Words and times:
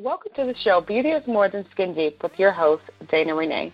Welcome 0.00 0.32
to 0.34 0.44
the 0.44 0.56
show 0.64 0.80
Beauty 0.80 1.10
is 1.10 1.24
More 1.28 1.48
Than 1.48 1.64
Skin 1.70 1.94
Deep 1.94 2.20
with 2.20 2.32
your 2.36 2.50
host, 2.50 2.82
Dana 3.12 3.32
Renee. 3.32 3.72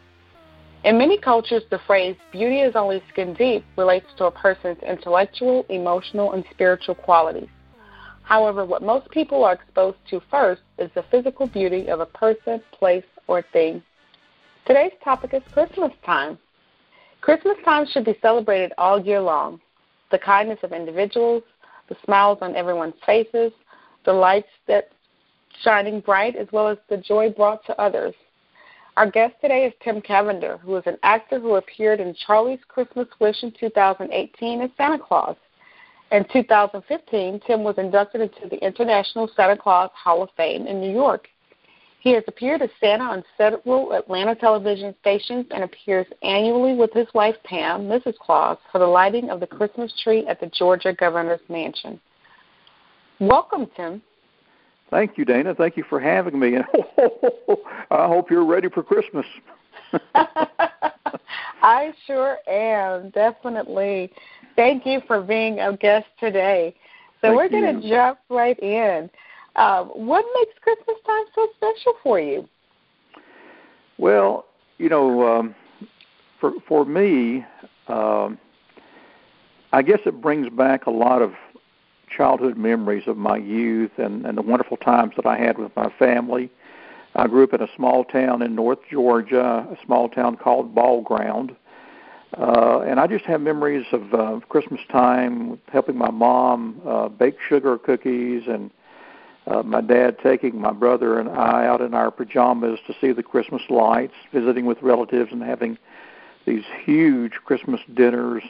In 0.84 0.98
many 0.98 1.16
cultures, 1.16 1.62
the 1.70 1.80
phrase 1.86 2.14
beauty 2.30 2.60
is 2.60 2.76
only 2.76 3.02
skin 3.10 3.32
deep 3.32 3.64
relates 3.78 4.04
to 4.18 4.26
a 4.26 4.30
person's 4.30 4.76
intellectual, 4.86 5.64
emotional, 5.70 6.32
and 6.32 6.44
spiritual 6.50 6.94
qualities. 6.94 7.48
However, 8.22 8.66
what 8.66 8.82
most 8.82 9.10
people 9.10 9.44
are 9.44 9.54
exposed 9.54 9.96
to 10.10 10.20
first 10.30 10.60
is 10.76 10.90
the 10.94 11.06
physical 11.10 11.46
beauty 11.46 11.88
of 11.88 12.00
a 12.00 12.06
person, 12.06 12.60
place, 12.70 13.06
or 13.26 13.42
thing. 13.54 13.82
Today's 14.66 14.92
topic 15.02 15.32
is 15.32 15.42
Christmas 15.54 15.92
time. 16.04 16.36
Christmas 17.22 17.56
time 17.64 17.86
should 17.90 18.04
be 18.04 18.18
celebrated 18.20 18.74
all 18.76 19.00
year 19.00 19.22
long. 19.22 19.58
The 20.10 20.18
kindness 20.18 20.58
of 20.64 20.74
individuals, 20.74 21.44
the 21.88 21.96
smiles 22.04 22.40
on 22.42 22.56
everyone's 22.56 22.92
faces, 23.06 23.52
the 24.04 24.12
lights 24.12 24.48
that 24.68 24.90
shining 25.62 26.00
bright, 26.00 26.36
as 26.36 26.48
well 26.52 26.68
as 26.68 26.78
the 26.88 26.96
joy 26.96 27.30
brought 27.30 27.64
to 27.66 27.80
others. 27.80 28.14
Our 28.96 29.10
guest 29.10 29.34
today 29.40 29.64
is 29.64 29.72
Tim 29.82 30.00
Cavender, 30.00 30.58
who 30.58 30.76
is 30.76 30.82
an 30.86 30.98
actor 31.02 31.38
who 31.38 31.54
appeared 31.54 32.00
in 32.00 32.14
Charlie's 32.26 32.60
Christmas 32.68 33.08
Wish 33.20 33.42
in 33.42 33.52
2018 33.58 34.62
as 34.62 34.70
Santa 34.76 34.98
Claus. 34.98 35.36
In 36.12 36.26
2015, 36.32 37.40
Tim 37.46 37.62
was 37.62 37.78
inducted 37.78 38.20
into 38.20 38.48
the 38.50 38.62
International 38.64 39.30
Santa 39.36 39.56
Claus 39.56 39.90
Hall 39.94 40.22
of 40.22 40.30
Fame 40.36 40.66
in 40.66 40.80
New 40.80 40.90
York. 40.90 41.28
He 42.00 42.12
has 42.12 42.24
appeared 42.26 42.62
as 42.62 42.70
Santa 42.80 43.04
on 43.04 43.22
several 43.36 43.92
Atlanta 43.92 44.34
television 44.34 44.94
stations 45.00 45.46
and 45.50 45.62
appears 45.62 46.06
annually 46.22 46.74
with 46.74 46.92
his 46.92 47.06
wife 47.14 47.36
Pam, 47.44 47.82
Mrs. 47.82 48.16
Claus, 48.18 48.56
for 48.72 48.78
the 48.78 48.86
lighting 48.86 49.30
of 49.30 49.38
the 49.38 49.46
Christmas 49.46 49.92
tree 50.02 50.26
at 50.26 50.40
the 50.40 50.46
Georgia 50.46 50.94
Governor's 50.94 51.40
Mansion. 51.48 52.00
Welcome, 53.20 53.66
Tim. 53.76 54.02
Thank 54.90 55.16
you, 55.16 55.24
Dana. 55.24 55.54
Thank 55.54 55.76
you 55.76 55.84
for 55.88 56.00
having 56.00 56.38
me. 56.38 56.56
And 56.56 56.64
I 57.90 58.06
hope 58.06 58.30
you're 58.30 58.44
ready 58.44 58.68
for 58.68 58.82
Christmas. 58.82 59.26
I 61.62 61.92
sure 62.06 62.38
am, 62.48 63.10
definitely. 63.10 64.10
Thank 64.56 64.84
you 64.86 65.00
for 65.06 65.22
being 65.22 65.60
a 65.60 65.76
guest 65.76 66.06
today. 66.18 66.74
So 67.20 67.28
Thank 67.28 67.36
we're 67.36 67.48
going 67.48 67.80
to 67.80 67.88
jump 67.88 68.18
right 68.28 68.58
in. 68.58 69.10
Uh, 69.56 69.84
what 69.84 70.24
makes 70.38 70.58
Christmas 70.60 70.96
time 71.06 71.24
so 71.34 71.48
special 71.56 71.94
for 72.02 72.20
you? 72.20 72.48
Well, 73.98 74.46
you 74.78 74.88
know, 74.88 75.26
um, 75.26 75.54
for 76.40 76.52
for 76.66 76.84
me, 76.84 77.44
um, 77.88 78.38
I 79.72 79.82
guess 79.82 79.98
it 80.06 80.20
brings 80.20 80.48
back 80.50 80.86
a 80.86 80.90
lot 80.90 81.20
of 81.20 81.32
childhood 82.10 82.56
memories 82.56 83.04
of 83.06 83.16
my 83.16 83.36
youth 83.36 83.92
and, 83.98 84.26
and 84.26 84.36
the 84.36 84.42
wonderful 84.42 84.76
times 84.76 85.14
that 85.16 85.26
I 85.26 85.38
had 85.38 85.58
with 85.58 85.74
my 85.76 85.90
family. 85.98 86.50
I 87.14 87.26
grew 87.26 87.44
up 87.44 87.54
in 87.54 87.62
a 87.62 87.68
small 87.74 88.04
town 88.04 88.42
in 88.42 88.54
North 88.54 88.78
Georgia, 88.90 89.66
a 89.70 89.76
small 89.84 90.08
town 90.08 90.36
called 90.36 90.74
Ball 90.74 91.02
Ground. 91.02 91.56
Uh, 92.38 92.80
and 92.86 93.00
I 93.00 93.06
just 93.08 93.24
have 93.24 93.40
memories 93.40 93.86
of 93.92 94.14
uh, 94.14 94.40
Christmas 94.48 94.80
time 94.90 95.60
helping 95.72 95.98
my 95.98 96.10
mom 96.10 96.80
uh, 96.86 97.08
bake 97.08 97.36
sugar 97.48 97.76
cookies 97.76 98.44
and 98.46 98.70
uh, 99.48 99.62
my 99.64 99.80
dad 99.80 100.18
taking 100.22 100.60
my 100.60 100.72
brother 100.72 101.18
and 101.18 101.28
I 101.28 101.66
out 101.66 101.80
in 101.80 101.94
our 101.94 102.10
pajamas 102.12 102.78
to 102.86 102.94
see 103.00 103.10
the 103.10 103.22
Christmas 103.22 103.62
lights, 103.68 104.14
visiting 104.32 104.64
with 104.66 104.80
relatives 104.80 105.32
and 105.32 105.42
having 105.42 105.76
these 106.46 106.64
huge 106.84 107.32
Christmas 107.44 107.80
dinners 107.92 108.44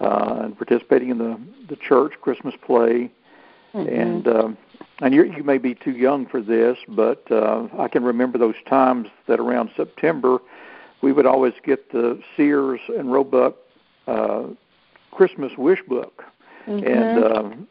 uh, 0.00 0.40
and 0.44 0.56
participating 0.56 1.10
in 1.10 1.18
the 1.18 1.38
the 1.68 1.76
church 1.76 2.14
Christmas 2.20 2.54
play. 2.66 3.10
Mm-hmm. 3.74 4.00
And 4.00 4.28
um, 4.28 4.58
and 5.00 5.14
you 5.14 5.24
you 5.24 5.44
may 5.44 5.58
be 5.58 5.74
too 5.74 5.92
young 5.92 6.26
for 6.26 6.40
this, 6.40 6.76
but 6.88 7.30
uh, 7.30 7.68
I 7.78 7.88
can 7.88 8.02
remember 8.02 8.38
those 8.38 8.56
times 8.68 9.08
that 9.28 9.38
around 9.38 9.70
September 9.76 10.38
we 11.02 11.12
would 11.12 11.26
always 11.26 11.54
get 11.64 11.92
the 11.92 12.20
Sears 12.36 12.80
and 12.88 13.10
Roebuck 13.10 13.54
uh, 14.06 14.44
Christmas 15.12 15.52
wish 15.56 15.82
book, 15.88 16.24
Mm-hmm. 16.66 16.86
and 16.86 17.24
um, 17.24 17.68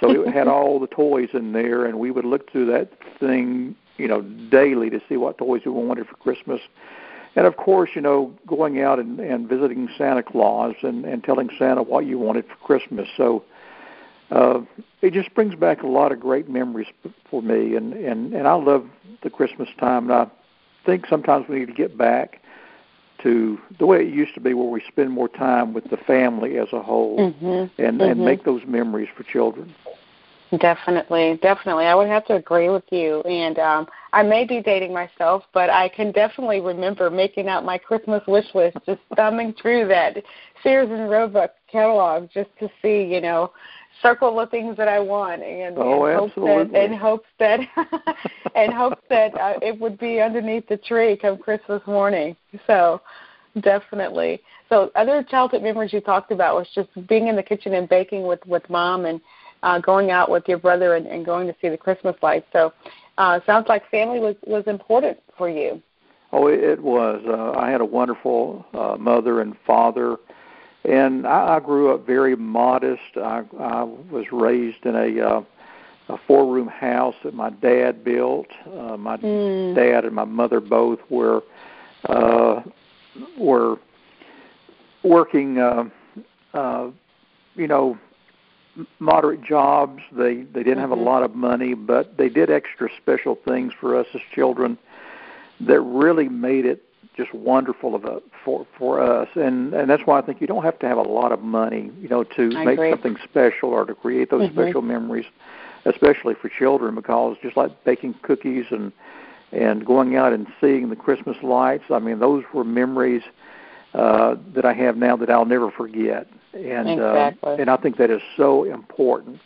so 0.00 0.10
it 0.10 0.34
had 0.34 0.48
all 0.48 0.80
the 0.80 0.86
toys 0.88 1.28
in 1.32 1.52
there, 1.52 1.86
and 1.86 1.98
we 1.98 2.10
would 2.10 2.24
look 2.24 2.50
through 2.50 2.66
that 2.66 2.90
thing, 3.20 3.76
you 3.96 4.08
know, 4.08 4.22
daily 4.22 4.90
to 4.90 5.00
see 5.08 5.16
what 5.16 5.38
toys 5.38 5.62
we 5.64 5.70
wanted 5.70 6.06
for 6.06 6.16
Christmas. 6.16 6.60
And 7.36 7.46
of 7.46 7.56
course, 7.56 7.90
you 7.94 8.00
know, 8.00 8.32
going 8.46 8.80
out 8.80 8.98
and, 8.98 9.18
and 9.18 9.48
visiting 9.48 9.88
Santa 9.98 10.22
Claus 10.22 10.74
and, 10.82 11.04
and 11.04 11.22
telling 11.24 11.50
Santa 11.58 11.82
what 11.82 12.06
you 12.06 12.18
wanted 12.18 12.44
for 12.46 12.54
Christmas. 12.56 13.08
So 13.16 13.44
uh, 14.30 14.60
it 15.02 15.12
just 15.12 15.34
brings 15.34 15.54
back 15.54 15.82
a 15.82 15.86
lot 15.86 16.12
of 16.12 16.20
great 16.20 16.48
memories 16.48 16.86
for 17.30 17.42
me, 17.42 17.76
and 17.76 17.92
and 17.92 18.34
and 18.34 18.46
I 18.46 18.54
love 18.54 18.86
the 19.22 19.30
Christmas 19.30 19.68
time. 19.78 20.10
And 20.10 20.12
I 20.12 20.26
think 20.86 21.06
sometimes 21.06 21.46
we 21.48 21.58
need 21.58 21.66
to 21.66 21.72
get 21.74 21.98
back 21.98 22.40
to 23.22 23.58
the 23.78 23.86
way 23.86 23.98
it 24.06 24.12
used 24.12 24.34
to 24.34 24.40
be, 24.40 24.54
where 24.54 24.68
we 24.68 24.82
spend 24.86 25.10
more 25.10 25.28
time 25.28 25.72
with 25.72 25.84
the 25.90 25.96
family 25.96 26.58
as 26.58 26.68
a 26.72 26.82
whole, 26.82 27.18
Mm-hmm. 27.18 27.82
and 27.84 28.00
Mhm. 28.00 28.10
and 28.10 28.24
make 28.24 28.44
those 28.44 28.62
memories 28.66 29.08
for 29.16 29.24
children. 29.24 29.74
Definitely, 30.58 31.38
definitely. 31.42 31.86
I 31.86 31.94
would 31.94 32.08
have 32.08 32.26
to 32.26 32.34
agree 32.34 32.68
with 32.68 32.84
you. 32.90 33.20
And 33.22 33.58
um 33.58 33.88
I 34.12 34.22
may 34.22 34.44
be 34.44 34.60
dating 34.60 34.92
myself, 34.92 35.44
but 35.52 35.70
I 35.70 35.88
can 35.88 36.12
definitely 36.12 36.60
remember 36.60 37.10
making 37.10 37.48
out 37.48 37.64
my 37.64 37.78
Christmas 37.78 38.22
wish 38.26 38.46
list, 38.54 38.76
just 38.86 39.00
thumbing 39.16 39.54
through 39.60 39.88
that 39.88 40.16
Sears 40.62 40.88
and 40.90 41.10
Roebuck 41.10 41.52
catalog 41.70 42.28
just 42.32 42.50
to 42.60 42.68
see, 42.82 43.02
you 43.04 43.20
know, 43.20 43.52
circle 44.02 44.36
the 44.36 44.46
things 44.46 44.76
that 44.76 44.88
I 44.88 44.98
want 44.98 45.42
and, 45.42 45.76
Oh, 45.78 46.04
and 46.04 46.18
hopes 46.18 46.34
that 46.36 46.74
and 46.74 46.94
hopes 46.94 47.28
that 47.38 47.60
and 48.54 48.72
hopes 48.72 49.02
that 49.08 49.34
uh, 49.38 49.54
it 49.62 49.80
would 49.80 49.98
be 49.98 50.20
underneath 50.20 50.68
the 50.68 50.76
tree 50.76 51.16
come 51.16 51.38
Christmas 51.38 51.82
morning. 51.86 52.36
So 52.66 53.00
definitely. 53.60 54.42
So 54.68 54.90
other 54.94 55.22
childhood 55.22 55.62
memories 55.62 55.92
you 55.92 56.00
talked 56.00 56.32
about 56.32 56.56
was 56.56 56.68
just 56.74 56.88
being 57.08 57.28
in 57.28 57.36
the 57.36 57.42
kitchen 57.42 57.74
and 57.74 57.88
baking 57.88 58.26
with 58.26 58.44
with 58.46 58.68
mom 58.68 59.06
and 59.06 59.20
uh, 59.64 59.78
going 59.78 60.10
out 60.10 60.30
with 60.30 60.46
your 60.46 60.58
brother 60.58 60.94
and, 60.94 61.06
and 61.06 61.24
going 61.24 61.46
to 61.46 61.54
see 61.60 61.68
the 61.70 61.76
Christmas 61.76 62.14
lights. 62.22 62.46
So 62.52 62.72
uh, 63.18 63.40
sounds 63.46 63.66
like 63.68 63.90
family 63.90 64.20
was 64.20 64.36
was 64.46 64.64
important 64.66 65.18
for 65.36 65.48
you. 65.48 65.82
Oh, 66.32 66.48
it, 66.48 66.82
was. 66.82 67.22
Uh, 67.26 67.58
I 67.58 67.70
had 67.70 67.80
a 67.80 67.84
wonderful 67.84 68.66
uh, 68.74 68.96
mother 68.98 69.40
and 69.40 69.56
father, 69.64 70.16
and 70.84 71.26
I, 71.26 71.56
I 71.56 71.60
grew 71.60 71.94
up 71.94 72.06
very 72.06 72.34
modest. 72.36 73.16
I, 73.16 73.44
I 73.58 73.84
was 73.84 74.26
raised 74.32 74.84
in 74.84 74.96
a 74.96 75.20
uh, 75.20 75.42
a 76.08 76.18
four 76.26 76.52
room 76.52 76.68
house 76.68 77.14
that 77.24 77.34
my 77.34 77.50
dad 77.50 78.04
built. 78.04 78.48
Uh, 78.66 78.96
my 78.96 79.16
Mm. 79.16 79.74
dad 79.74 80.04
and 80.04 80.14
my 80.14 80.24
mother 80.24 80.60
both 80.60 80.98
were 81.08 81.42
uh, 82.08 82.60
were 83.38 83.78
working. 85.02 85.58
Uh, 85.58 85.84
uh, 86.52 86.90
you 87.56 87.66
know, 87.68 87.96
moderate 88.98 89.42
jobs. 89.42 90.02
They 90.12 90.42
they 90.42 90.62
didn't 90.62 90.80
have 90.80 90.90
a 90.90 90.96
Mhm. 90.96 91.04
lot 91.04 91.22
of 91.22 91.34
money, 91.34 91.74
but 91.74 92.16
they 92.16 92.28
did 92.28 92.50
extra 92.50 92.88
special 92.96 93.34
things 93.36 93.72
for 93.74 93.96
us 93.96 94.06
as 94.14 94.20
children 94.34 94.78
that 95.60 95.80
really 95.80 96.28
made 96.28 96.66
it 96.66 96.82
just 97.16 97.32
wonderful 97.32 97.94
of 97.94 98.04
a, 98.04 98.20
for 98.44 98.66
for 98.76 99.00
us. 99.00 99.28
And 99.36 99.72
and 99.74 99.88
that's 99.88 100.04
why 100.06 100.18
I 100.18 100.22
think 100.22 100.40
you 100.40 100.46
don't 100.46 100.64
have 100.64 100.78
to 100.80 100.88
have 100.88 100.98
a 100.98 101.02
lot 101.02 101.32
of 101.32 101.42
money, 101.42 101.90
you 102.00 102.08
know, 102.08 102.24
to 102.24 102.52
I 102.56 102.64
make 102.64 102.78
agree. 102.78 102.90
something 102.90 103.16
special 103.24 103.70
or 103.70 103.84
to 103.84 103.94
create 103.94 104.30
those 104.30 104.48
Mhm. 104.48 104.52
special 104.52 104.82
memories, 104.82 105.26
especially 105.84 106.34
for 106.34 106.48
children. 106.48 106.94
Because 106.94 107.36
just 107.42 107.56
like 107.56 107.84
baking 107.84 108.14
cookies 108.22 108.66
and 108.70 108.92
and 109.52 109.86
going 109.86 110.16
out 110.16 110.32
and 110.32 110.48
seeing 110.60 110.88
the 110.88 110.96
Christmas 110.96 111.36
lights, 111.42 111.84
I 111.90 112.00
mean, 112.00 112.18
those 112.18 112.42
were 112.52 112.64
memories 112.64 113.22
uh, 113.94 114.36
that 114.54 114.64
I 114.64 114.72
have 114.72 114.96
now 114.96 115.16
that 115.16 115.30
I'll 115.30 115.44
never 115.44 115.70
forget. 115.70 116.26
And 116.52 116.88
Exactly. 116.90 117.52
uh, 117.52 117.56
and 117.56 117.70
I 117.70 117.76
think 117.76 117.96
that 117.98 118.10
is 118.10 118.22
so 118.36 118.64
important. 118.64 119.40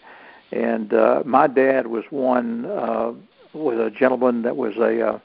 And 0.53 0.92
uh, 0.92 1.22
my 1.25 1.47
dad 1.47 1.86
was 1.88 2.04
one 2.10 2.66
uh, 2.66 3.12
was 3.53 3.78
a 3.78 3.91
gentleman 3.91 4.42
that 4.42 4.56
was 4.56 4.76
a 4.76 5.06
uh, 5.06 5.19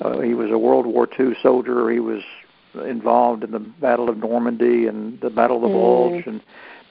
uh, 0.00 0.20
he 0.20 0.34
was 0.34 0.50
a 0.50 0.58
World 0.58 0.86
War 0.86 1.08
II 1.18 1.34
soldier. 1.42 1.90
He 1.90 2.00
was 2.00 2.22
involved 2.86 3.44
in 3.44 3.52
the 3.52 3.60
Battle 3.60 4.08
of 4.08 4.18
Normandy 4.18 4.86
and 4.86 5.20
the 5.20 5.30
Battle 5.30 5.56
of 5.56 5.62
the 5.62 5.68
Mm. 5.68 5.72
Bulge, 5.72 6.26
and 6.26 6.40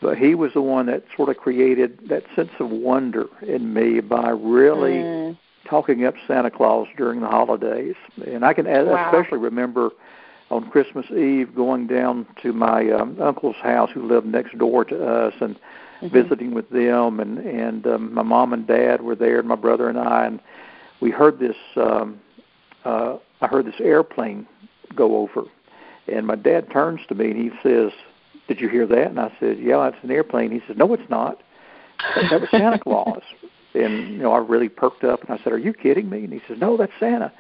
but 0.01 0.17
he 0.17 0.35
was 0.35 0.53
the 0.53 0.61
one 0.61 0.85
that 0.87 1.03
sort 1.15 1.29
of 1.29 1.37
created 1.37 2.09
that 2.09 2.23
sense 2.35 2.51
of 2.59 2.69
wonder 2.69 3.27
in 3.41 3.73
me 3.73 3.99
by 3.99 4.29
really 4.29 5.03
Mm. 5.03 5.37
talking 5.65 6.05
up 6.05 6.15
Santa 6.27 6.51
Claus 6.51 6.87
during 6.97 7.21
the 7.21 7.27
holidays. 7.27 7.95
And 8.25 8.45
I 8.45 8.53
can 8.53 8.65
Wow. 8.65 8.95
especially 8.95 9.39
remember 9.39 9.91
on 10.53 10.69
Christmas 10.69 11.05
Eve 11.11 11.55
going 11.55 11.88
down 11.88 12.27
to 12.44 12.53
my 12.53 12.89
um, 12.91 13.19
uncle's 13.19 13.55
house 13.55 13.89
who 13.91 14.07
lived 14.07 14.27
next 14.27 14.57
door 14.57 14.85
to 14.85 15.05
us 15.05 15.33
and 15.41 15.59
Mhm. 16.01 16.11
visiting 16.11 16.53
with 16.53 16.69
them. 16.69 17.21
And 17.21 17.38
and 17.39 17.88
um, 17.88 18.13
my 18.13 18.23
mom 18.23 18.51
and 18.51 18.67
dad 18.67 19.01
were 19.01 19.15
there 19.15 19.39
and 19.39 19.47
my 19.47 19.55
brother 19.55 19.88
and 19.88 19.97
I. 19.97 20.25
And 20.25 20.39
we 21.00 21.11
heard 21.11 21.39
this 21.39 21.55
um 21.77 22.19
uh 22.83 23.17
I 23.41 23.47
heard 23.47 23.65
this 23.65 23.79
airplane 23.79 24.45
go 24.94 25.15
over. 25.15 25.45
And 26.07 26.27
my 26.27 26.35
dad 26.35 26.69
turns 26.71 27.00
to 27.07 27.15
me 27.15 27.31
and 27.31 27.38
he 27.38 27.51
says 27.63 27.91
did 28.50 28.59
you 28.59 28.67
hear 28.67 28.85
that? 28.85 29.07
And 29.07 29.19
I 29.19 29.31
said 29.39 29.59
yeah 29.59 29.77
that's 29.89 30.03
an 30.03 30.11
airplane. 30.11 30.51
He 30.51 30.61
says, 30.67 30.75
no 30.77 30.94
it's 30.94 31.09
not. 31.09 31.41
That, 32.15 32.29
that 32.29 32.41
was 32.41 32.50
Santa 32.51 32.79
Claus. 32.79 33.23
And 33.73 34.09
you 34.09 34.17
know, 34.17 34.33
I 34.33 34.39
really 34.39 34.69
perked 34.69 35.03
up, 35.03 35.21
and 35.23 35.31
I 35.31 35.44
said, 35.44 35.51
"Are 35.51 35.57
you 35.57 35.73
kidding 35.73 36.07
me?" 36.07 36.23
And 36.25 36.31
he 36.31 36.41
says, 36.47 36.57
"No, 36.59 36.77
that's 36.77 36.91
Santa." 37.00 37.31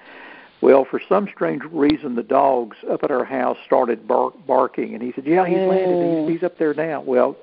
Well, 0.63 0.85
for 0.89 1.01
some 1.09 1.27
strange 1.35 1.61
reason, 1.73 2.15
the 2.15 2.23
dogs 2.23 2.77
up 2.89 3.03
at 3.03 3.11
our 3.11 3.25
house 3.25 3.57
started 3.65 4.07
bark, 4.07 4.33
barking, 4.47 4.93
and 4.93 5.03
he 5.03 5.11
said, 5.11 5.25
"Yeah, 5.25 5.45
he's 5.45 5.57
landed. 5.57 6.29
He's, 6.29 6.37
he's 6.37 6.43
up 6.43 6.57
there 6.57 6.73
now." 6.73 7.01
Well, 7.01 7.35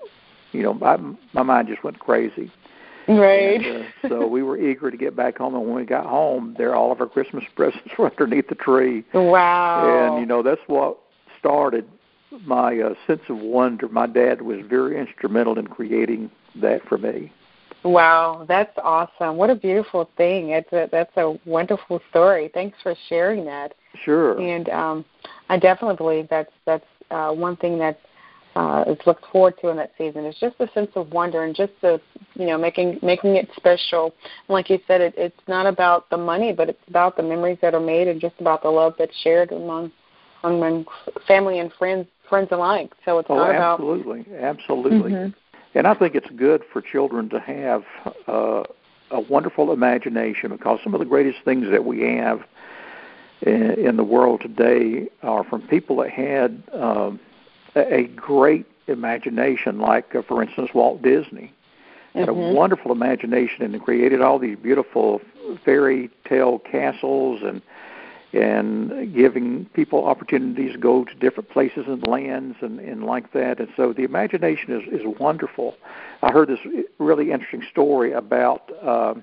you 0.53 0.63
know, 0.63 0.73
my, 0.73 0.97
my 1.35 1.43
mind 1.43 1.69
just 1.69 1.85
went 1.85 1.99
crazy. 1.99 2.51
Right. 3.07 3.63
And, 3.63 3.85
uh, 4.05 4.09
so 4.09 4.27
we 4.27 4.43
were 4.43 4.57
eager 4.57 4.91
to 4.91 4.97
get 4.97 5.15
back 5.15 5.37
home, 5.37 5.55
and 5.55 5.67
when 5.67 5.75
we 5.75 5.85
got 5.85 6.07
home, 6.07 6.55
there 6.57 6.75
all 6.75 6.93
of 6.93 7.01
our 7.03 7.07
Christmas 7.07 7.45
presents 7.57 7.91
were 7.99 8.11
underneath 8.11 8.49
the 8.49 8.55
tree. 8.55 9.05
Wow. 9.13 10.15
And 10.15 10.21
you 10.21 10.27
know, 10.27 10.43
that's 10.43 10.63
what 10.67 10.97
started 11.39 11.87
my 12.47 12.81
uh, 12.81 12.95
sense 13.07 13.23
of 13.29 13.37
wonder. 13.37 13.87
My 13.91 14.07
dad 14.07 14.41
was 14.41 14.61
very 14.67 14.99
instrumental 14.99 15.59
in 15.59 15.67
creating 15.67 16.31
that 16.57 16.89
for 16.89 16.97
me. 16.97 17.31
Wow, 17.83 18.45
that's 18.47 18.77
awesome! 18.83 19.37
What 19.37 19.49
a 19.49 19.55
beautiful 19.55 20.11
thing. 20.17 20.51
It's 20.51 20.71
a, 20.73 20.89
that's 20.93 21.17
a 21.17 21.39
wonderful 21.47 22.01
story. 22.11 22.51
Thanks 22.53 22.77
for 22.83 22.95
sharing 23.09 23.45
that. 23.47 23.73
Sure. 24.05 24.39
And 24.39 24.69
um, 24.69 25.05
I 25.49 25.59
definitely 25.59 25.97
believe 25.97 26.29
that's 26.29 26.53
that's 26.67 26.85
uh, 27.11 27.31
one 27.33 27.57
thing 27.57 27.79
that 27.79 27.99
uh, 28.55 28.85
is 28.87 28.99
looked 29.07 29.25
forward 29.33 29.55
to 29.63 29.71
in 29.71 29.77
that 29.79 29.93
season. 29.97 30.27
It's 30.27 30.39
just 30.39 30.57
a 30.61 30.71
sense 30.73 30.91
of 30.95 31.11
wonder 31.13 31.45
and 31.45 31.57
just 31.57 31.73
the 31.81 32.01
you 32.35 32.47
know 32.47 32.59
making 32.59 32.99
making 33.03 33.37
it 33.37 33.49
special. 33.57 34.13
And 34.49 34.55
like 34.55 34.69
you 34.69 34.79
said, 34.87 35.01
it, 35.01 35.15
it's 35.17 35.41
not 35.49 35.67
about 35.67 36.11
the 36.11 36.19
money, 36.19 36.53
but 36.53 36.69
it's 36.69 36.89
about 36.89 37.17
the 37.17 37.23
memories 37.23 37.59
that 37.63 37.75
are 37.75 37.81
made 37.81 38.09
and 38.09 38.21
just 38.21 38.35
about 38.41 38.63
the 38.63 38.71
love 38.71 38.95
that's 38.99 39.17
shared 39.23 39.53
among 39.53 39.91
among 40.45 40.85
family 41.27 41.61
and 41.61 41.73
friends 41.79 42.07
friends 42.29 42.49
alike. 42.51 42.93
So 43.07 43.19
it's 43.21 43.29
oh, 43.31 43.37
not 43.37 43.55
absolutely, 43.55 44.21
about 44.21 44.45
absolutely. 44.45 44.45
absolutely. 44.45 45.13
Mm-hmm 45.13 45.37
and 45.75 45.87
I 45.87 45.95
think 45.95 46.15
it's 46.15 46.31
good 46.31 46.63
for 46.73 46.83
children 46.83 47.29
to 47.31 47.41
have 47.41 47.85
uh, 48.27 48.65
a 49.11 49.21
wonderful 49.21 49.73
imagination 49.73 50.51
because 50.51 50.81
some 50.83 50.95
of 50.95 51.01
the 51.01 51.07
greatest 51.07 51.45
things 51.45 51.71
that 51.71 51.85
we 51.85 52.01
have 52.03 52.45
in, 53.43 53.71
in 53.73 53.97
the 53.97 54.05
world 54.05 54.41
today 54.41 55.09
are 55.23 55.45
from 55.45 55.63
people 55.63 55.97
that 55.97 56.11
had 56.11 56.63
um, 56.73 57.21
a 57.77 58.05
great 58.17 58.67
imagination, 58.87 59.79
like, 59.79 60.15
uh, 60.15 60.23
for 60.23 60.43
instance, 60.43 60.71
Walt 60.75 61.03
Disney. 61.03 61.53
Had 62.15 62.29
mm-hmm. 62.29 62.41
a 62.41 62.53
wonderful 62.53 62.91
imagination 62.91 63.63
and 63.63 63.81
created 63.83 64.21
all 64.21 64.41
these 64.41 64.59
beautiful 64.59 65.21
fairy 65.65 66.11
tale 66.25 66.59
castles 66.59 67.43
and 67.43 67.63
and 68.33 69.13
giving 69.15 69.65
people 69.75 70.05
opportunities 70.05 70.73
to 70.73 70.79
go 70.79 71.05
to 71.05 71.15
different 71.15 71.51
places 71.51 71.85
and 71.89 72.07
lands 72.07 72.57
and, 72.61 72.79
and 72.79 73.05
like 73.05 73.33
that. 73.33 73.59
And 73.59 73.69
so 73.77 73.93
the 73.93 74.05
imagination 74.05 74.73
is, 74.73 75.01
is 75.01 75.19
wonderful. 75.19 75.77
I 76.23 76.31
heard 76.31 76.49
this 76.49 76.61
really 76.99 77.33
interesting 77.33 77.65
story 77.71 78.13
about 78.13 78.71
uh, 78.83 79.15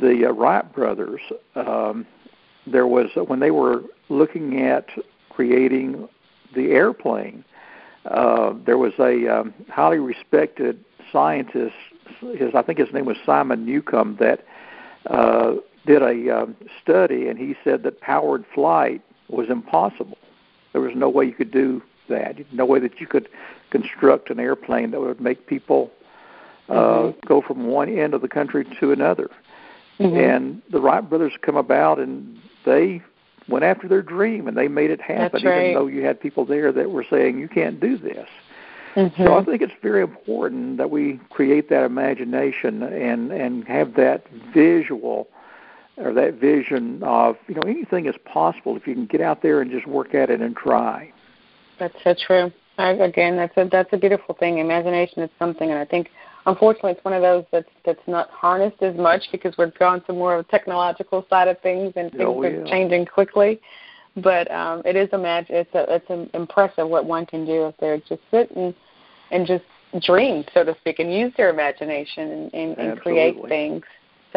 the 0.00 0.26
uh, 0.26 0.32
Wright 0.32 0.72
brothers. 0.72 1.20
Um, 1.54 2.06
there 2.66 2.86
was 2.86 3.10
when 3.28 3.40
they 3.40 3.52
were 3.52 3.84
looking 4.08 4.60
at 4.62 4.88
creating 5.30 6.08
the 6.54 6.72
airplane. 6.72 7.44
Uh, 8.04 8.54
there 8.66 8.78
was 8.78 8.92
a 8.98 9.28
um, 9.28 9.54
highly 9.68 9.98
respected 9.98 10.84
scientist. 11.12 11.74
His 12.20 12.54
I 12.54 12.62
think 12.62 12.78
his 12.78 12.92
name 12.92 13.04
was 13.04 13.16
Simon 13.24 13.64
Newcomb 13.64 14.16
that 14.18 14.44
uh, 15.06 15.54
did 15.88 16.02
a 16.02 16.36
uh, 16.36 16.46
study, 16.82 17.28
and 17.28 17.38
he 17.38 17.56
said 17.64 17.82
that 17.82 18.00
powered 18.00 18.44
flight 18.54 19.02
was 19.28 19.48
impossible. 19.48 20.18
There 20.72 20.82
was 20.82 20.92
no 20.94 21.08
way 21.08 21.24
you 21.24 21.32
could 21.32 21.50
do 21.50 21.82
that. 22.08 22.36
No 22.52 22.64
way 22.64 22.78
that 22.78 23.00
you 23.00 23.06
could 23.06 23.28
construct 23.70 24.30
an 24.30 24.38
airplane 24.38 24.90
that 24.90 25.00
would 25.00 25.20
make 25.20 25.46
people 25.46 25.90
uh, 26.68 26.72
mm-hmm. 26.72 27.26
go 27.26 27.40
from 27.40 27.66
one 27.66 27.88
end 27.88 28.14
of 28.14 28.20
the 28.20 28.28
country 28.28 28.66
to 28.78 28.92
another. 28.92 29.30
Mm-hmm. 29.98 30.16
And 30.16 30.62
the 30.70 30.80
Wright 30.80 31.08
brothers 31.08 31.32
come 31.40 31.56
about, 31.56 31.98
and 31.98 32.38
they 32.64 33.02
went 33.48 33.64
after 33.64 33.88
their 33.88 34.02
dream, 34.02 34.46
and 34.46 34.56
they 34.56 34.68
made 34.68 34.90
it 34.90 35.00
happen, 35.00 35.42
right. 35.42 35.70
even 35.70 35.74
though 35.74 35.86
you 35.86 36.04
had 36.04 36.20
people 36.20 36.44
there 36.44 36.70
that 36.70 36.90
were 36.90 37.04
saying 37.08 37.38
you 37.38 37.48
can't 37.48 37.80
do 37.80 37.96
this. 37.96 38.28
Mm-hmm. 38.94 39.24
So 39.24 39.38
I 39.38 39.44
think 39.44 39.62
it's 39.62 39.72
very 39.82 40.02
important 40.02 40.76
that 40.78 40.90
we 40.90 41.20
create 41.30 41.68
that 41.70 41.84
imagination 41.84 42.82
and 42.82 43.30
and 43.30 43.66
have 43.68 43.94
that 43.94 44.24
visual 44.52 45.28
or 46.00 46.12
that 46.14 46.34
vision 46.34 47.02
of 47.02 47.36
you 47.48 47.54
know 47.54 47.62
anything 47.62 48.06
is 48.06 48.14
possible 48.24 48.76
if 48.76 48.86
you 48.86 48.94
can 48.94 49.06
get 49.06 49.20
out 49.20 49.42
there 49.42 49.60
and 49.60 49.70
just 49.70 49.86
work 49.86 50.14
at 50.14 50.30
it 50.30 50.40
and 50.40 50.56
try. 50.56 51.12
That's 51.78 51.94
so 52.02 52.14
true. 52.26 52.52
I, 52.78 52.90
again, 52.90 53.36
that's 53.36 53.56
a 53.56 53.68
that's 53.70 53.92
a 53.92 53.96
beautiful 53.96 54.34
thing. 54.34 54.58
Imagination 54.58 55.22
is 55.22 55.30
something, 55.38 55.70
and 55.70 55.78
I 55.78 55.84
think 55.84 56.10
unfortunately 56.46 56.92
it's 56.92 57.04
one 57.04 57.14
of 57.14 57.22
those 57.22 57.44
that's 57.50 57.68
that's 57.84 58.06
not 58.06 58.30
harnessed 58.30 58.82
as 58.82 58.96
much 58.96 59.22
because 59.32 59.54
we're 59.58 59.72
gone 59.78 60.02
to 60.04 60.12
more 60.12 60.34
of 60.34 60.46
a 60.46 60.48
technological 60.48 61.26
side 61.28 61.48
of 61.48 61.60
things 61.60 61.92
and 61.96 62.10
things 62.12 62.24
oh, 62.24 62.42
yeah. 62.42 62.50
are 62.50 62.66
changing 62.66 63.06
quickly. 63.06 63.60
But 64.16 64.50
um, 64.50 64.82
it 64.84 64.96
is 64.96 65.08
a 65.12 65.18
magic. 65.18 65.50
It's 65.50 65.74
a 65.74 65.94
it's 65.94 66.30
impressive 66.34 66.88
what 66.88 67.04
one 67.04 67.26
can 67.26 67.44
do 67.44 67.66
if 67.66 67.74
they're 67.78 67.98
just 67.98 68.22
sit 68.30 68.50
and 68.52 68.74
and 69.30 69.46
just 69.46 69.64
dream, 70.04 70.44
so 70.54 70.64
to 70.64 70.76
speak, 70.80 70.98
and 70.98 71.12
use 71.12 71.32
their 71.36 71.50
imagination 71.50 72.30
and, 72.30 72.54
and, 72.54 72.78
and 72.78 73.00
create 73.00 73.36
things. 73.48 73.82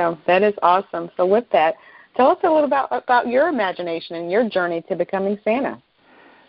So 0.02 0.18
that 0.26 0.42
is 0.42 0.54
awesome. 0.64 1.12
So 1.16 1.28
with 1.28 1.46
that, 1.52 1.76
tell 2.18 2.30
us 2.30 2.40
a 2.44 2.50
little 2.50 2.66
about 2.66 2.88
about 2.92 3.28
your 3.28 3.50
imagination 3.50 4.16
and 4.16 4.32
your 4.32 4.50
journey 4.50 4.84
to 4.90 4.96
becoming 4.96 5.38
Santa. 5.44 5.82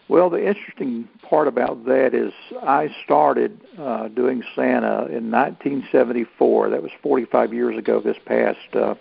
Well, 0.08 0.30
the 0.30 0.46
interesting 0.46 1.08
part 1.28 1.48
about 1.48 1.84
that 1.84 2.14
is 2.14 2.32
I 2.62 2.88
started 3.04 3.60
uh, 3.78 4.08
doing 4.08 4.42
Santa 4.56 5.06
in 5.06 5.30
1974. 5.30 6.70
That 6.70 6.82
was 6.82 6.90
45 7.02 7.52
years 7.52 7.78
ago 7.78 8.00
this 8.00 8.16
past 8.24 8.58
uh, 8.74 8.94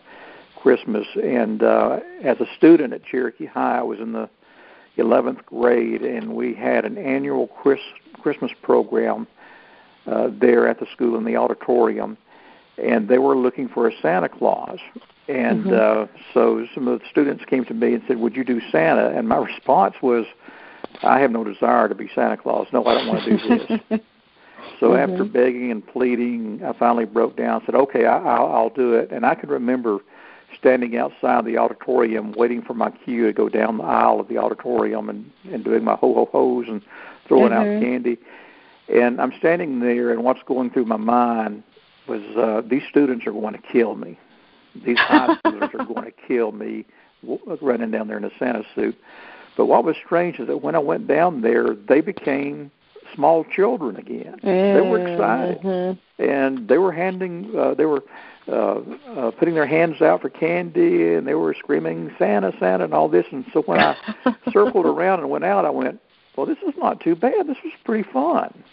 Christmas. 0.58 1.08
And 1.22 1.64
uh, 1.64 2.00
as 2.24 2.40
a 2.40 2.46
student 2.58 2.94
at 2.94 3.04
Cherokee 3.06 3.46
High, 3.46 3.80
I 3.80 3.84
was 3.84 4.00
in 4.00 4.12
the 4.12 4.30
11th 4.98 5.46
grade, 5.46 6.02
and 6.02 6.36
we 6.36 6.54
had 6.54 6.86
an 6.86 6.98
annual 6.98 7.48
Chris, 7.48 7.80
Christmas 8.22 8.52
program 8.62 9.28
uh, 10.08 10.30
there 10.40 10.68
at 10.68 10.80
the 10.80 10.88
school 10.94 11.18
in 11.18 11.24
the 11.24 11.36
auditorium 11.36 12.18
and 12.78 13.08
they 13.08 13.18
were 13.18 13.36
looking 13.36 13.68
for 13.70 13.88
a 13.88 13.92
Santa 14.02 14.30
Claus. 14.30 14.80
And 15.28 15.66
mm-hmm. 15.66 16.04
uh, 16.04 16.18
so 16.34 16.66
some 16.74 16.88
of 16.88 17.00
the 17.00 17.06
students 17.10 17.44
came 17.46 17.64
to 17.66 17.74
me 17.74 17.94
and 17.94 18.04
said, 18.08 18.18
"Would 18.18 18.36
you 18.36 18.44
do 18.44 18.60
Santa?" 18.72 19.10
And 19.16 19.30
my 19.30 19.38
response 19.46 19.96
was, 20.02 20.26
"I 21.04 21.20
have 21.20 21.32
no 21.32 21.44
desire 21.44 21.88
to 21.88 21.96
be 21.96 22.10
Santa 22.14 22.38
Claus. 22.38 22.68
No, 22.74 22.86
I 22.86 22.96
don't 22.96 23.08
want 23.08 23.24
to 23.24 23.38
do 23.38 23.58
this." 23.58 23.80
so 24.80 24.90
mm-hmm. 24.90 25.12
after 25.12 25.24
begging 25.24 25.72
and 25.72 25.86
pleading, 25.86 26.62
I 26.66 26.74
finally 26.78 27.06
broke 27.06 27.38
down 27.38 27.56
and 27.58 27.64
said, 27.66 27.76
"Okay, 27.76 28.06
I, 28.06 28.18
I'll, 28.18 28.52
I'll 28.52 28.70
do 28.70 28.94
it." 28.94 29.12
And 29.12 29.26
I 29.26 29.36
can 29.36 29.50
remember 29.50 30.00
standing 30.58 30.98
outside 30.98 31.46
the 31.46 31.58
auditorium 31.58 32.34
waiting 32.34 32.62
for 32.62 32.74
my 32.74 32.92
cue 32.92 33.26
to 33.26 33.32
go 33.34 33.48
down 33.48 33.78
the 33.78 33.84
aisle 33.84 34.20
of 34.20 34.28
the 34.28 34.38
auditorium 34.38 35.10
and, 35.10 35.32
and 35.50 35.64
doing 35.64 35.84
my 35.84 35.96
ho 35.96 36.14
ho 36.14 36.30
ho's 36.32 36.68
and 36.68 36.82
throwing 37.28 37.52
mm-hmm. 37.52 37.78
out 37.78 37.82
candy. 37.82 38.18
And 38.94 39.22
I'm 39.22 39.32
standing 39.40 39.80
there, 39.80 40.12
and 40.12 40.24
what's 40.24 40.42
going 40.46 40.72
through 40.72 40.86
my 40.86 40.98
mind 40.98 41.64
was 42.12 42.38
uh, 42.38 42.68
these 42.68 42.84
students 42.90 43.26
are 43.26 43.32
going 43.32 43.54
to 43.54 43.62
kill 43.72 43.96
me. 43.96 44.18
These 44.86 45.00
high 45.00 45.36
schoolers 45.46 45.74
are 45.74 45.86
going 45.86 46.06
to 46.06 46.28
kill 46.28 46.52
me 46.52 46.86
running 47.62 47.92
down 47.92 48.08
there 48.08 48.18
in 48.18 48.26
a 48.26 48.32
Santa 48.38 48.64
suit. 48.76 48.98
But 49.58 49.66
what 49.66 49.84
was 49.84 49.96
strange 50.06 50.40
is 50.40 50.48
that 50.48 50.62
when 50.62 50.76
I 50.76 50.80
went 50.80 51.08
down 51.08 51.42
there, 51.42 51.76
they 51.76 52.02
became 52.02 52.72
small 53.14 53.44
children 53.44 53.98
again. 53.98 54.38
Mm-hmm. 54.44 54.78
They 54.78 54.90
were 54.90 55.08
excited, 55.08 55.62
mm-hmm. 55.62 56.24
and 56.24 56.68
they 56.68 56.78
were 56.78 56.92
handing, 56.92 57.52
uh, 57.58 57.74
they 57.74 57.86
were 57.86 58.04
uh, 58.48 58.80
uh, 59.16 59.32
putting 59.32 59.54
their 59.54 59.68
hands 59.68 60.02
out 60.02 60.22
for 60.22 60.30
candy, 60.30 61.14
and 61.14 61.28
they 61.28 61.34
were 61.34 61.54
screaming 61.58 62.12
Santa, 62.18 62.54
Santa, 62.60 62.86
and 62.86 62.94
all 62.94 63.10
this. 63.10 63.26
And 63.32 63.46
so 63.54 63.62
when 63.64 63.80
I 63.80 63.96
circled 64.52 64.86
around 64.86 65.20
and 65.20 65.30
went 65.30 65.44
out, 65.44 65.66
I 65.66 65.70
went, 65.70 66.00
"Well, 66.36 66.46
this 66.46 66.58
is 66.68 66.74
not 66.78 67.02
too 67.02 67.16
bad. 67.16 67.48
This 67.48 67.58
was 67.64 67.74
pretty 67.84 68.10
fun." 68.10 68.64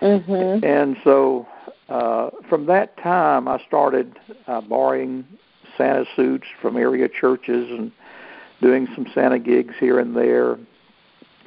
Mm-hmm. 0.00 0.64
And 0.64 0.96
so 1.02 1.46
uh, 1.88 2.30
from 2.48 2.66
that 2.66 2.96
time, 2.98 3.48
I 3.48 3.62
started 3.66 4.18
uh, 4.46 4.60
borrowing 4.60 5.24
Santa 5.76 6.04
suits 6.16 6.46
from 6.60 6.76
area 6.76 7.08
churches 7.08 7.68
and 7.70 7.92
doing 8.60 8.88
some 8.94 9.06
Santa 9.14 9.38
gigs 9.38 9.74
here 9.78 9.98
and 9.98 10.16
there. 10.16 10.58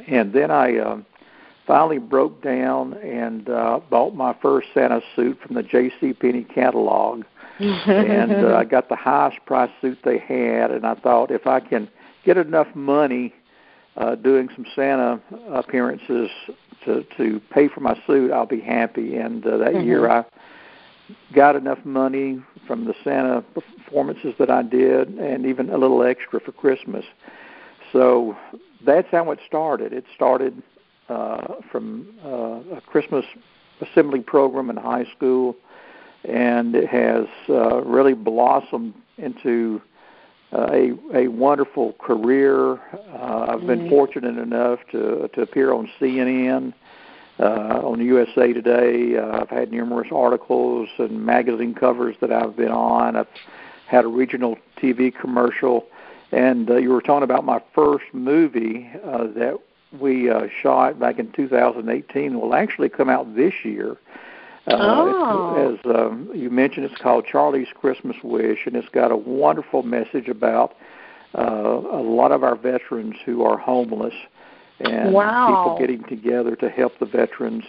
And 0.07 0.33
then 0.33 0.49
I 0.49 0.77
uh, 0.77 0.97
finally 1.67 1.99
broke 1.99 2.41
down 2.41 2.93
and 2.95 3.49
uh, 3.49 3.81
bought 3.89 4.15
my 4.15 4.35
first 4.41 4.69
Santa 4.73 5.01
suit 5.15 5.37
from 5.45 5.55
the 5.55 5.63
J.C. 5.63 6.13
Penney 6.13 6.43
catalog. 6.43 7.23
and 7.59 8.31
uh, 8.31 8.55
I 8.55 8.63
got 8.69 8.89
the 8.89 8.95
highest 8.95 9.37
price 9.45 9.69
suit 9.79 9.99
they 10.03 10.17
had, 10.17 10.71
and 10.71 10.85
I 10.85 10.95
thought 10.95 11.29
if 11.29 11.45
I 11.45 11.59
can 11.59 11.87
get 12.25 12.37
enough 12.37 12.67
money 12.73 13.33
uh, 13.97 14.15
doing 14.15 14.49
some 14.55 14.65
Santa 14.75 15.19
appearances 15.51 16.29
to 16.85 17.03
to 17.17 17.41
pay 17.51 17.67
for 17.67 17.81
my 17.81 17.99
suit, 18.07 18.31
I'll 18.31 18.45
be 18.45 18.61
happy. 18.61 19.17
And 19.17 19.45
uh, 19.45 19.57
that 19.57 19.73
mm-hmm. 19.73 19.87
year, 19.87 20.09
I 20.09 20.25
got 21.33 21.55
enough 21.55 21.83
money 21.83 22.41
from 22.67 22.85
the 22.85 22.93
Santa 23.03 23.41
performances 23.41 24.33
that 24.39 24.49
I 24.49 24.63
did, 24.63 25.09
and 25.09 25.45
even 25.45 25.69
a 25.69 25.77
little 25.77 26.03
extra 26.03 26.39
for 26.39 26.51
Christmas. 26.51 27.05
So 27.91 28.37
that's 28.85 29.07
how 29.11 29.31
it 29.31 29.39
started. 29.45 29.93
It 29.93 30.05
started 30.15 30.63
uh, 31.09 31.55
from 31.71 32.07
uh, 32.23 32.77
a 32.77 32.81
Christmas 32.87 33.25
assembly 33.81 34.21
program 34.21 34.69
in 34.69 34.77
high 34.77 35.05
school. 35.15 35.55
and 36.23 36.75
it 36.75 36.87
has 36.87 37.25
uh, 37.49 37.81
really 37.81 38.13
blossomed 38.13 38.93
into 39.17 39.81
uh, 40.53 40.67
a 40.71 40.91
a 41.13 41.27
wonderful 41.27 41.93
career. 41.93 42.73
Uh, 42.73 43.47
I've 43.49 43.65
been 43.65 43.81
mm-hmm. 43.81 43.89
fortunate 43.89 44.37
enough 44.37 44.79
to 44.91 45.29
to 45.33 45.41
appear 45.41 45.71
on 45.73 45.89
CNN, 45.99 46.73
uh, 47.39 47.81
on 47.83 47.99
USA 48.01 48.53
Today. 48.53 49.17
Uh, 49.17 49.41
I've 49.41 49.49
had 49.49 49.71
numerous 49.71 50.09
articles 50.11 50.89
and 50.97 51.25
magazine 51.25 51.73
covers 51.73 52.15
that 52.21 52.31
I've 52.31 52.55
been 52.55 52.71
on. 52.71 53.15
I've 53.15 53.27
had 53.87 54.05
a 54.05 54.09
regional 54.09 54.57
TV 54.77 55.13
commercial, 55.13 55.87
and 56.31 56.69
uh, 56.69 56.77
you 56.77 56.89
were 56.89 57.01
talking 57.01 57.23
about 57.23 57.45
my 57.45 57.61
first 57.73 58.05
movie 58.13 58.89
uh, 59.03 59.27
that 59.35 59.59
we 59.99 60.29
uh, 60.29 60.47
shot 60.61 60.99
back 60.99 61.19
in 61.19 61.31
2018. 61.31 62.39
Will 62.39 62.53
actually 62.53 62.89
come 62.89 63.09
out 63.09 63.35
this 63.35 63.53
year. 63.63 63.91
Uh, 63.91 63.95
oh. 64.67 65.73
As 65.73 65.95
um, 65.95 66.29
you 66.33 66.49
mentioned, 66.49 66.85
it's 66.85 67.01
called 67.01 67.25
Charlie's 67.25 67.67
Christmas 67.73 68.17
Wish, 68.23 68.59
and 68.65 68.75
it's 68.75 68.89
got 68.89 69.11
a 69.11 69.17
wonderful 69.17 69.83
message 69.83 70.27
about 70.27 70.75
uh, 71.37 71.41
a 71.41 72.03
lot 72.03 72.31
of 72.31 72.43
our 72.43 72.55
veterans 72.55 73.15
who 73.25 73.43
are 73.43 73.57
homeless 73.57 74.13
and 74.79 75.13
wow. 75.13 75.47
people 75.47 75.77
getting 75.79 76.03
together 76.07 76.55
to 76.55 76.69
help 76.69 76.97
the 76.99 77.05
veterans. 77.05 77.63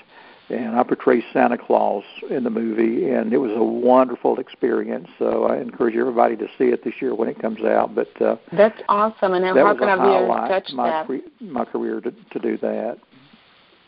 And 0.48 0.76
I 0.76 0.82
portray 0.82 1.24
Santa 1.32 1.56
Claus 1.56 2.04
in 2.28 2.44
the 2.44 2.50
movie, 2.50 3.08
and 3.08 3.32
it 3.32 3.38
was 3.38 3.52
a 3.52 3.62
wonderful 3.62 4.38
experience. 4.38 5.08
So 5.18 5.44
I 5.44 5.58
encourage 5.58 5.96
everybody 5.96 6.36
to 6.36 6.46
see 6.58 6.64
it 6.64 6.84
this 6.84 6.94
year 7.00 7.14
when 7.14 7.28
it 7.28 7.40
comes 7.40 7.62
out. 7.62 7.94
But 7.94 8.20
uh, 8.20 8.36
that's 8.52 8.78
awesome, 8.88 9.32
and 9.32 9.44
that 9.44 9.56
how 9.56 9.72
was 9.72 9.78
can 9.78 9.88
a 9.88 9.92
I 9.92 9.96
highlight 9.96 10.50
touch 10.50 10.72
my 10.74 10.90
that? 10.90 11.06
Pre- 11.06 11.22
my 11.40 11.64
career 11.64 12.00
to, 12.00 12.10
to 12.10 12.38
do 12.38 12.58
that. 12.58 12.98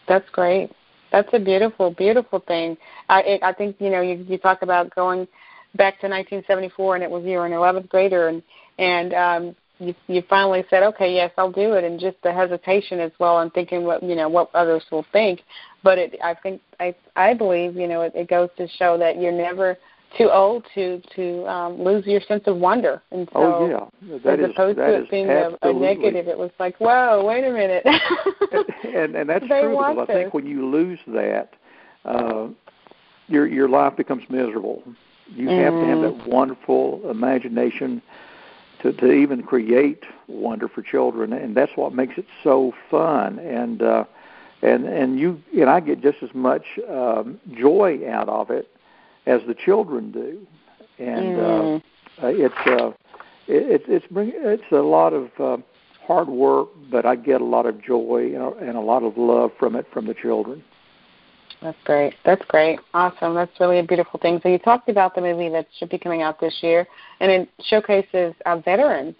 That's 0.06 0.28
great. 0.30 0.70
That's 1.14 1.28
a 1.32 1.38
beautiful, 1.38 1.92
beautiful 1.92 2.40
thing. 2.40 2.76
I 3.08 3.20
it, 3.20 3.42
I 3.44 3.52
think 3.52 3.76
you 3.78 3.88
know 3.88 4.00
you 4.00 4.26
you 4.28 4.36
talk 4.36 4.62
about 4.62 4.92
going 4.96 5.28
back 5.76 6.00
to 6.00 6.08
1974 6.08 6.96
and 6.96 7.04
it 7.04 7.10
was 7.10 7.24
you 7.24 7.38
were 7.38 7.46
an 7.46 7.52
11th 7.52 7.88
grader 7.88 8.26
and 8.26 8.42
and 8.80 9.14
um 9.14 9.56
you 9.78 9.94
you 10.08 10.24
finally 10.28 10.64
said 10.68 10.82
okay 10.82 11.14
yes 11.14 11.30
I'll 11.38 11.52
do 11.52 11.74
it 11.74 11.84
and 11.84 12.00
just 12.00 12.16
the 12.24 12.32
hesitation 12.32 12.98
as 12.98 13.12
well 13.20 13.38
and 13.38 13.52
thinking 13.52 13.84
what 13.84 14.02
you 14.02 14.16
know 14.16 14.28
what 14.28 14.52
others 14.54 14.82
will 14.90 15.06
think 15.12 15.42
but 15.84 15.98
it 15.98 16.16
I 16.20 16.34
think 16.34 16.60
I 16.80 16.92
I 17.14 17.32
believe 17.32 17.76
you 17.76 17.86
know 17.86 18.00
it, 18.00 18.12
it 18.16 18.28
goes 18.28 18.48
to 18.56 18.66
show 18.66 18.98
that 18.98 19.20
you're 19.20 19.30
never 19.30 19.78
too 20.16 20.30
old 20.30 20.64
to 20.74 21.00
to 21.16 21.46
um, 21.46 21.82
lose 21.82 22.06
your 22.06 22.20
sense 22.22 22.44
of 22.46 22.56
wonder. 22.56 23.02
And 23.10 23.28
so, 23.32 23.38
oh 23.38 23.90
yeah, 24.02 24.18
that 24.24 24.40
as 24.40 24.46
is, 24.46 24.50
opposed 24.52 24.78
that 24.78 24.86
to 24.86 24.94
it 25.02 25.10
being 25.10 25.28
a, 25.28 25.56
a, 25.62 25.72
negative, 25.72 26.28
it 26.28 26.38
was 26.38 26.50
like, 26.58 26.76
whoa, 26.78 27.24
wait 27.24 27.44
a 27.44 27.50
minute. 27.50 27.84
and 28.94 29.14
and 29.16 29.28
that's 29.28 29.46
true 29.48 29.70
because 29.70 30.06
I 30.08 30.12
think 30.12 30.34
when 30.34 30.46
you 30.46 30.66
lose 30.66 30.98
that, 31.08 31.54
uh, 32.04 32.48
your 33.28 33.46
your 33.46 33.68
life 33.68 33.96
becomes 33.96 34.24
miserable. 34.28 34.82
You 35.28 35.48
mm. 35.48 35.64
have 35.64 35.72
to 35.72 35.86
have 35.86 36.00
that 36.02 36.28
wonderful 36.28 37.08
imagination 37.10 38.02
to 38.82 38.92
to 38.92 39.12
even 39.12 39.42
create 39.42 40.04
wonder 40.28 40.68
for 40.68 40.82
children, 40.82 41.32
and 41.32 41.56
that's 41.56 41.72
what 41.76 41.94
makes 41.94 42.18
it 42.18 42.26
so 42.42 42.72
fun. 42.90 43.38
And 43.38 43.82
uh, 43.82 44.04
and 44.62 44.86
and 44.86 45.18
you 45.18 45.42
and 45.58 45.70
I 45.70 45.80
get 45.80 46.02
just 46.02 46.22
as 46.22 46.30
much 46.34 46.64
um, 46.88 47.40
joy 47.54 48.00
out 48.08 48.28
of 48.28 48.50
it 48.50 48.68
as 49.26 49.40
the 49.46 49.54
children 49.54 50.10
do, 50.10 50.46
and 50.98 51.36
mm. 51.36 51.82
uh, 52.22 52.26
it's 52.26 52.54
uh, 52.66 52.88
it, 53.46 53.80
it's 53.80 53.84
it's 53.88 54.06
bring, 54.12 54.32
it's 54.34 54.62
a 54.72 54.76
lot 54.76 55.12
of 55.12 55.30
uh, 55.38 55.56
hard 56.06 56.28
work, 56.28 56.68
but 56.90 57.06
I 57.06 57.16
get 57.16 57.40
a 57.40 57.44
lot 57.44 57.66
of 57.66 57.82
joy 57.82 58.32
and, 58.34 58.68
and 58.68 58.76
a 58.76 58.80
lot 58.80 59.02
of 59.02 59.16
love 59.16 59.52
from 59.58 59.76
it 59.76 59.86
from 59.92 60.06
the 60.06 60.14
children. 60.14 60.62
That's 61.62 61.78
great. 61.84 62.14
That's 62.26 62.44
great. 62.48 62.78
Awesome. 62.92 63.34
That's 63.34 63.52
really 63.58 63.78
a 63.78 63.82
beautiful 63.82 64.20
thing. 64.20 64.38
So 64.42 64.50
you 64.50 64.58
talked 64.58 64.90
about 64.90 65.14
the 65.14 65.22
movie 65.22 65.48
that 65.48 65.66
should 65.78 65.88
be 65.88 65.98
coming 65.98 66.20
out 66.20 66.38
this 66.38 66.54
year, 66.60 66.86
and 67.20 67.30
it 67.30 67.48
showcases 67.64 68.34
uh, 68.44 68.58
veterans 68.58 69.14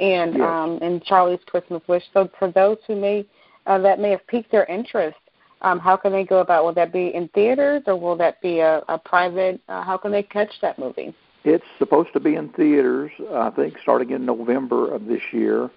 and 0.00 0.34
yes. 0.34 0.42
um, 0.42 0.78
and 0.82 1.02
Charlie's 1.04 1.40
Christmas 1.46 1.82
Wish. 1.86 2.02
So 2.12 2.28
for 2.38 2.50
those 2.50 2.78
who 2.86 2.96
may 2.96 3.24
uh, 3.66 3.78
that 3.78 4.00
may 4.00 4.10
have 4.10 4.26
piqued 4.26 4.50
their 4.50 4.64
interest, 4.64 5.16
um, 5.64 5.78
how 5.78 5.96
can 5.96 6.12
they 6.12 6.24
go 6.24 6.38
about? 6.40 6.64
Will 6.64 6.74
that 6.74 6.92
be 6.92 7.08
in 7.14 7.28
theaters 7.28 7.82
or 7.86 7.96
will 7.96 8.16
that 8.16 8.40
be 8.42 8.60
a, 8.60 8.82
a 8.88 8.98
private? 8.98 9.60
Uh, 9.68 9.82
how 9.82 9.96
can 9.96 10.12
they 10.12 10.22
catch 10.22 10.50
that 10.60 10.78
movie? 10.78 11.14
It's 11.44 11.64
supposed 11.78 12.12
to 12.12 12.20
be 12.20 12.36
in 12.36 12.50
theaters. 12.50 13.10
I 13.32 13.50
think 13.50 13.74
starting 13.82 14.10
in 14.10 14.26
November 14.26 14.94
of 14.94 15.06
this 15.06 15.22
year. 15.32 15.70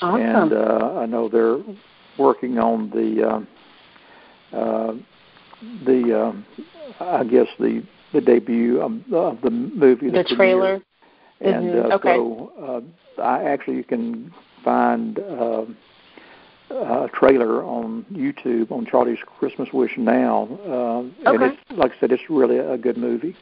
Awesome. 0.00 0.20
And 0.20 0.52
uh, 0.52 0.98
I 0.98 1.06
know 1.06 1.28
they're 1.28 1.58
working 2.18 2.58
on 2.58 2.90
the 2.90 3.46
uh, 4.54 4.56
uh, 4.56 4.94
the 5.84 6.26
um, 6.26 6.46
I 7.00 7.24
guess 7.24 7.46
the 7.58 7.82
the 8.14 8.22
debut 8.22 8.80
of, 8.80 8.92
of 9.12 9.40
the 9.42 9.50
movie. 9.50 10.10
The, 10.10 10.22
the 10.22 10.34
trailer. 10.34 10.80
And 11.42 11.66
mm-hmm. 11.66 11.92
uh, 11.92 11.94
okay. 11.96 12.16
so 12.16 12.52
uh, 13.18 13.22
I 13.22 13.44
actually 13.44 13.76
you 13.76 13.84
can 13.84 14.32
find. 14.64 15.18
Uh, 15.18 15.64
uh, 16.70 17.06
trailer 17.08 17.64
on 17.64 18.04
YouTube 18.12 18.72
on 18.72 18.86
Charlie's 18.86 19.18
Christmas 19.38 19.68
Wish 19.72 19.92
now, 19.96 20.48
uh, 20.66 20.68
okay. 20.68 21.10
and 21.24 21.42
it's 21.42 21.58
like 21.72 21.92
I 21.92 22.00
said, 22.00 22.12
it's 22.12 22.22
really 22.28 22.58
a 22.58 22.76
good 22.76 22.96
movie. 22.96 23.36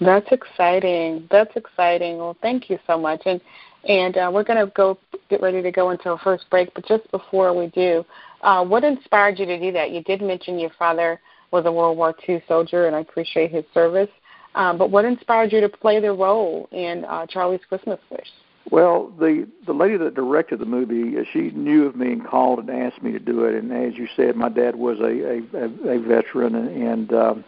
That's 0.00 0.26
exciting. 0.30 1.26
That's 1.30 1.54
exciting. 1.56 2.18
Well, 2.18 2.36
thank 2.42 2.68
you 2.68 2.78
so 2.86 2.98
much, 2.98 3.22
and 3.26 3.40
and 3.88 4.16
uh, 4.16 4.30
we're 4.32 4.44
going 4.44 4.64
to 4.64 4.70
go 4.74 4.98
get 5.28 5.40
ready 5.40 5.62
to 5.62 5.70
go 5.70 5.90
into 5.90 6.10
our 6.10 6.18
first 6.18 6.44
break. 6.50 6.72
But 6.74 6.86
just 6.86 7.10
before 7.10 7.56
we 7.56 7.68
do, 7.68 8.04
uh, 8.42 8.64
what 8.64 8.84
inspired 8.84 9.38
you 9.38 9.46
to 9.46 9.58
do 9.58 9.72
that? 9.72 9.90
You 9.90 10.02
did 10.02 10.20
mention 10.20 10.58
your 10.58 10.72
father 10.78 11.20
was 11.50 11.64
a 11.66 11.72
World 11.72 11.96
War 11.96 12.14
II 12.28 12.42
soldier, 12.48 12.86
and 12.86 12.96
I 12.96 13.00
appreciate 13.00 13.50
his 13.50 13.64
service. 13.72 14.10
Um, 14.54 14.78
but 14.78 14.90
what 14.90 15.04
inspired 15.04 15.52
you 15.52 15.60
to 15.60 15.68
play 15.68 16.00
the 16.00 16.12
role 16.12 16.68
in 16.72 17.04
uh, 17.04 17.26
Charlie's 17.26 17.60
Christmas 17.68 18.00
Wish? 18.10 18.28
Well, 18.70 19.12
the 19.18 19.46
the 19.64 19.72
lady 19.72 19.96
that 19.98 20.14
directed 20.14 20.58
the 20.58 20.66
movie, 20.66 21.16
uh, 21.18 21.24
she 21.32 21.50
knew 21.52 21.86
of 21.86 21.94
me 21.94 22.12
and 22.12 22.26
called 22.26 22.58
and 22.58 22.70
asked 22.70 23.02
me 23.02 23.12
to 23.12 23.20
do 23.20 23.44
it. 23.44 23.54
And 23.54 23.72
as 23.72 23.94
you 23.96 24.08
said, 24.16 24.34
my 24.34 24.48
dad 24.48 24.74
was 24.76 24.98
a 24.98 25.44
a, 25.56 25.96
a 25.96 26.00
veteran, 26.00 26.54
and 26.56 26.82
and, 26.82 27.12
um, 27.12 27.44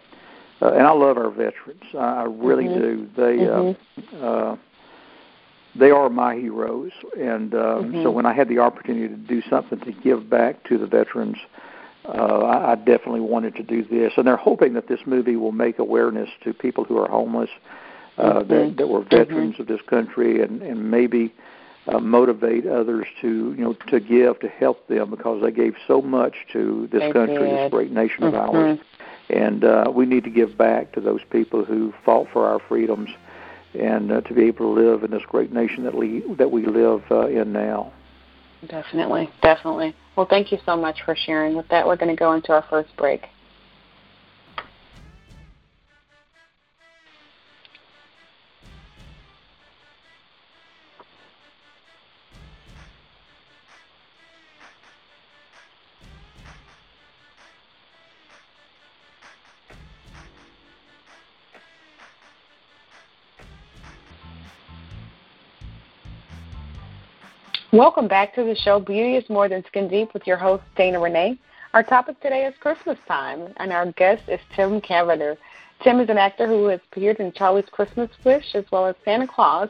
uh, 0.63 0.73
and 0.73 0.87
I 0.87 0.93
love 0.93 1.17
our 1.19 1.31
veterans. 1.31 1.83
I, 1.95 1.99
I 1.99 2.23
really 2.25 2.65
mm-hmm. 2.67 2.81
do. 2.81 3.09
They 3.17 3.37
mm-hmm. 3.39 4.25
uh, 4.25 4.29
uh, 4.29 4.57
they 5.75 5.91
are 5.91 6.09
my 6.09 6.37
heroes, 6.37 6.93
and 7.19 7.53
uh, 7.53 7.57
mm-hmm. 7.57 8.03
so 8.05 8.11
when 8.11 8.27
I 8.27 8.33
had 8.33 8.49
the 8.49 8.61
opportunity 8.61 9.09
to 9.09 9.17
do 9.17 9.43
something 9.51 9.81
to 9.81 9.93
give 9.93 10.31
back 10.31 10.63
to 10.69 10.79
the 10.79 10.87
veterans, 10.87 11.37
uh, 12.05 12.11
I, 12.11 12.73
I 12.73 12.75
definitely 12.77 13.21
wanted 13.21 13.57
to 13.57 13.65
do 13.65 13.85
this. 13.85 14.13
And 14.17 14.27
they're 14.27 14.37
hoping 14.37 14.75
that 14.75 14.87
this 14.87 15.01
movie 15.05 15.37
will 15.37 15.53
make 15.53 15.81
awareness 15.81 16.31
to 16.45 16.55
people 16.55 16.85
who 16.85 16.97
are 16.97 17.09
homeless 17.09 17.51
uh, 17.51 17.88
mm-hmm. 18.23 18.49
that, 18.49 18.77
that 18.77 18.87
were 18.89 19.03
veterans 19.03 19.55
mm-hmm. 19.55 19.63
of 19.63 19.69
this 19.69 19.81
country, 19.89 20.43
and, 20.43 20.63
and 20.63 20.91
maybe 20.91 21.33
uh, 21.89 21.99
motivate 21.99 22.67
others 22.67 23.07
to 23.21 23.55
you 23.57 23.65
know 23.65 23.75
to 23.89 24.01
give 24.01 24.39
to 24.41 24.49
help 24.49 24.87
them 24.89 25.11
because 25.11 25.43
they 25.43 25.51
gave 25.51 25.75
so 25.87 26.03
much 26.03 26.35
to 26.53 26.89
this 26.93 27.01
they 27.01 27.13
country, 27.13 27.49
did. 27.49 27.59
this 27.59 27.71
great 27.71 27.91
nation 27.91 28.25
of 28.25 28.35
mm-hmm. 28.35 28.57
ours, 28.57 28.79
and 29.31 29.65
uh, 29.65 29.91
we 29.93 30.07
need 30.07 30.25
to 30.25 30.31
give 30.31 30.57
back 30.57 30.93
to 30.93 31.01
those 31.01 31.21
people 31.31 31.65
who 31.65 31.93
fought 32.05 32.27
for 32.33 32.47
our 32.47 32.61
freedoms, 32.69 33.09
and 33.79 34.13
uh, 34.13 34.21
to 34.23 34.35
be 34.35 34.45
able 34.45 34.75
to 34.75 34.81
live 34.81 35.03
in 35.03 35.11
this 35.11 35.23
great 35.29 35.53
nation 35.53 35.85
that 35.85 35.95
we 35.95 36.23
that 36.37 36.51
we 36.51 36.67
live 36.67 37.03
uh, 37.11 37.27
in 37.29 37.53
now. 37.53 37.93
Definitely, 38.67 39.31
definitely. 39.41 39.95
Well, 40.17 40.27
thank 40.29 40.51
you 40.51 40.59
so 40.67 40.77
much 40.77 40.99
for 41.05 41.15
sharing. 41.15 41.57
With 41.57 41.69
that, 41.69 41.87
we're 41.87 41.97
going 41.97 42.15
to 42.15 42.19
go 42.19 42.33
into 42.33 42.53
our 42.53 42.65
first 42.69 42.91
break. 42.97 43.27
Welcome 67.79 68.09
back 68.09 68.35
to 68.35 68.43
the 68.43 68.57
show 68.57 68.81
Beauty 68.81 69.15
is 69.15 69.31
More 69.31 69.49
Than 69.49 69.65
Skin 69.67 69.87
Deep 69.87 70.13
with 70.13 70.27
your 70.27 70.37
host, 70.37 70.65
Dana 70.75 70.99
Renee. 70.99 71.39
Our 71.75 71.85
topic 71.85 72.21
today 72.21 72.45
is 72.45 72.53
Christmas 72.59 72.99
time, 73.07 73.55
and 73.59 73.73
our 73.73 73.93
guest 73.93 74.25
is 74.27 74.41
Tim 74.57 74.81
Cavender. 74.81 75.37
Tim 75.85 76.01
is 76.01 76.09
an 76.09 76.19
actor 76.19 76.49
who 76.49 76.67
has 76.67 76.81
appeared 76.91 77.21
in 77.21 77.31
Charlie's 77.31 77.69
Christmas 77.71 78.11
Wish 78.25 78.57
as 78.57 78.65
well 78.73 78.87
as 78.87 78.97
Santa 79.05 79.29
Claus, 79.29 79.69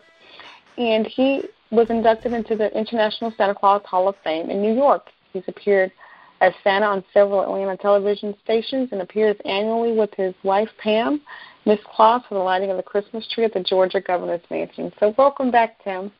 and 0.78 1.06
he 1.06 1.42
was 1.70 1.90
inducted 1.90 2.32
into 2.32 2.56
the 2.56 2.74
International 2.74 3.30
Santa 3.36 3.54
Claus 3.54 3.82
Hall 3.84 4.08
of 4.08 4.14
Fame 4.24 4.48
in 4.48 4.62
New 4.62 4.72
York. 4.72 5.08
He's 5.34 5.44
appeared 5.46 5.92
as 6.40 6.54
Santa 6.64 6.86
on 6.86 7.04
several 7.12 7.42
Atlanta 7.42 7.76
television 7.76 8.34
stations 8.42 8.88
and 8.90 9.02
appears 9.02 9.36
annually 9.44 9.92
with 9.92 10.14
his 10.14 10.32
wife, 10.44 10.70
Pam, 10.78 11.20
Miss 11.66 11.80
Claus, 11.84 12.22
for 12.26 12.36
the 12.36 12.40
lighting 12.40 12.70
of 12.70 12.78
the 12.78 12.82
Christmas 12.82 13.28
tree 13.28 13.44
at 13.44 13.52
the 13.52 13.60
Georgia 13.62 14.00
Governor's 14.00 14.40
Mansion. 14.50 14.94
So, 14.98 15.14
welcome 15.18 15.50
back, 15.50 15.84
Tim. 15.84 16.10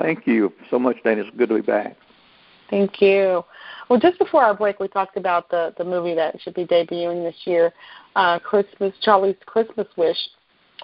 Thank 0.00 0.26
you 0.26 0.52
so 0.70 0.78
much, 0.78 0.96
Dana. 1.04 1.22
It's 1.22 1.36
good 1.36 1.50
to 1.50 1.56
be 1.56 1.60
back. 1.60 1.96
Thank 2.70 3.02
you. 3.02 3.44
Well, 3.88 3.98
just 3.98 4.18
before 4.18 4.44
our 4.44 4.54
break, 4.54 4.78
we 4.78 4.88
talked 4.88 5.16
about 5.16 5.50
the 5.50 5.74
the 5.76 5.84
movie 5.84 6.14
that 6.14 6.40
should 6.40 6.54
be 6.54 6.64
debuting 6.64 7.24
this 7.24 7.36
year, 7.44 7.72
uh, 8.16 8.38
Christmas 8.38 8.94
Charlie's 9.02 9.36
Christmas 9.46 9.88
Wish. 9.96 10.16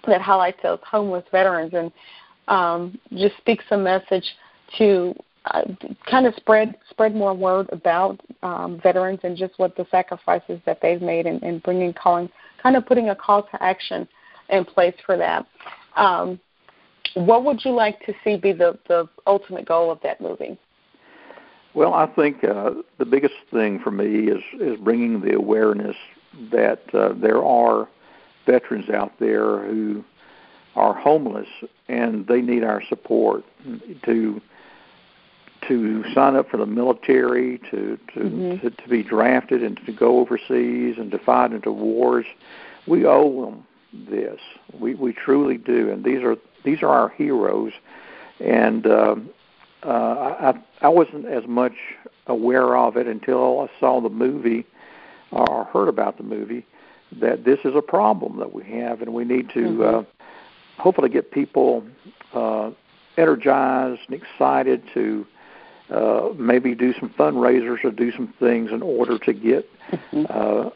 that 0.06 0.20
highlights 0.20 0.58
those 0.62 0.80
homeless 0.88 1.25
veterans 1.30 1.73
and 1.73 1.92
um, 2.49 2.99
just 3.12 3.37
speaks 3.38 3.64
a 3.70 3.76
message 3.76 4.25
to 4.78 5.14
uh, 5.46 5.62
kind 6.11 6.26
of 6.26 6.35
spread 6.35 6.76
spread 6.90 7.14
more 7.14 7.32
word 7.32 7.68
about 7.70 8.20
um, 8.42 8.80
veterans 8.82 9.20
and 9.23 9.37
just 9.37 9.54
what 9.58 9.76
the 9.76 9.87
sacrifices 9.90 10.61
that 10.66 10.78
they've 10.82 11.02
made 11.02 11.26
and, 11.26 11.62
bringing 11.62 11.92
calling 11.92 12.28
kind 12.62 12.76
of 12.76 12.85
putting 12.85 13.11
a 13.11 13.14
call 13.14 13.44
to 13.44 13.62
action 13.62 14.08
in 14.50 14.64
place 14.64 14.94
for 15.04 15.16
that. 15.16 15.46
Um, 15.96 16.40
what 17.16 17.44
would 17.44 17.64
you 17.64 17.73
like 17.73 18.04
to 18.04 18.12
see 18.23 18.37
be 18.37 18.52
the, 18.52 18.78
the 18.88 19.08
ultimate 19.26 19.66
goal 19.66 19.90
of 19.90 19.99
that 20.02 20.20
movie? 20.20 20.58
Well, 21.75 21.94
I 21.94 22.06
think 22.06 22.44
uh, 22.44 22.70
the 22.99 23.06
biggest 23.06 23.35
thing 23.50 23.80
for 23.80 23.90
me 23.90 24.28
is 24.28 24.42
is 24.61 24.78
bringing 24.78 25.20
the 25.20 25.35
awareness 25.35 25.96
that 26.52 26.82
uh, 26.94 27.14
there 27.14 27.42
are 27.42 27.88
veterans 28.44 28.90
out 28.90 29.12
there 29.18 29.66
who 29.66 30.04
are 30.75 30.94
homeless 30.94 31.49
and 31.88 32.26
they 32.26 32.42
need 32.42 32.62
our 32.62 32.82
support 32.88 33.44
to 34.04 34.40
to 35.68 36.04
sign 36.14 36.37
up 36.37 36.50
for 36.50 36.58
the 36.58 36.66
military, 36.66 37.58
to 37.70 37.99
to, 38.14 38.20
mm-hmm. 38.20 38.66
to 38.66 38.70
to 38.70 38.88
be 38.88 39.02
drafted 39.02 39.62
and 39.62 39.80
to 39.87 39.92
go 39.92 40.18
overseas 40.18 40.96
and 40.99 41.11
to 41.11 41.18
fight 41.18 41.52
into 41.52 41.73
wars. 41.73 42.26
We 42.87 43.06
owe 43.06 43.46
them 43.46 43.66
this. 44.08 44.40
We 44.78 44.94
we 44.94 45.12
truly 45.12 45.56
do, 45.56 45.90
and 45.90 46.04
these 46.04 46.22
are 46.22 46.36
these 46.64 46.82
are 46.82 46.88
our 46.88 47.08
heroes. 47.10 47.72
And 48.40 48.86
uh, 48.86 49.16
uh, 49.82 50.52
I 50.52 50.54
I 50.82 50.88
wasn't 50.88 51.26
as 51.26 51.46
much 51.46 51.74
aware 52.26 52.76
of 52.76 52.96
it 52.96 53.06
until 53.06 53.60
I 53.60 53.80
saw 53.80 54.00
the 54.00 54.10
movie 54.10 54.66
or 55.30 55.64
heard 55.64 55.88
about 55.88 56.16
the 56.16 56.22
movie 56.24 56.66
that 57.20 57.44
this 57.44 57.60
is 57.64 57.74
a 57.74 57.82
problem 57.82 58.38
that 58.38 58.52
we 58.52 58.64
have, 58.64 59.00
and 59.00 59.12
we 59.14 59.24
need 59.24 59.48
to 59.50 59.60
mm-hmm. 59.60 59.96
uh, 59.98 60.02
hopefully 60.82 61.08
get 61.08 61.30
people 61.30 61.84
uh, 62.34 62.70
energized 63.16 64.00
and 64.08 64.20
excited 64.20 64.82
to 64.94 65.26
uh, 65.90 66.30
maybe 66.36 66.74
do 66.74 66.92
some 66.98 67.08
fundraisers 67.10 67.84
or 67.84 67.90
do 67.90 68.12
some 68.12 68.32
things 68.40 68.70
in 68.72 68.82
order 68.82 69.18
to 69.18 69.32
get 69.32 69.68
mm-hmm. 69.90 70.24
uh, 70.28 70.70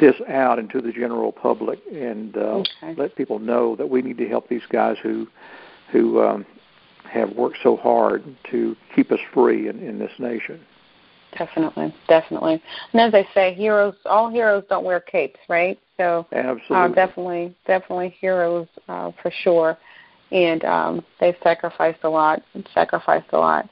this 0.00 0.14
out 0.28 0.58
into 0.58 0.80
the 0.80 0.92
general 0.92 1.32
public 1.32 1.80
and 1.92 2.36
uh, 2.36 2.40
okay. 2.40 2.94
let 2.96 3.14
people 3.16 3.38
know 3.38 3.76
that 3.76 3.88
we 3.88 4.02
need 4.02 4.18
to 4.18 4.28
help 4.28 4.48
these 4.48 4.66
guys 4.70 4.96
who 5.02 5.26
who 5.92 6.20
um, 6.22 6.44
have 7.04 7.30
worked 7.32 7.58
so 7.62 7.76
hard 7.76 8.24
to 8.50 8.76
keep 8.94 9.12
us 9.12 9.20
free 9.32 9.68
in, 9.68 9.78
in 9.80 9.98
this 9.98 10.10
nation. 10.18 10.60
Definitely, 11.38 11.94
definitely. 12.08 12.62
And 12.92 13.00
as 13.02 13.14
I 13.14 13.28
say, 13.34 13.54
heroes, 13.54 13.94
all 14.06 14.30
heroes 14.30 14.64
don't 14.68 14.84
wear 14.84 15.00
capes, 15.00 15.38
right? 15.48 15.78
So, 15.96 16.26
uh, 16.32 16.36
Absolutely. 16.36 16.76
Uh, 16.76 16.88
definitely, 16.88 17.56
definitely 17.66 18.16
heroes 18.20 18.66
uh, 18.88 19.12
for 19.22 19.30
sure. 19.42 19.78
And 20.32 20.64
um, 20.64 21.04
they've 21.20 21.36
sacrificed 21.42 22.00
a 22.02 22.08
lot, 22.08 22.42
sacrificed 22.74 23.28
a 23.32 23.38
lot. 23.38 23.68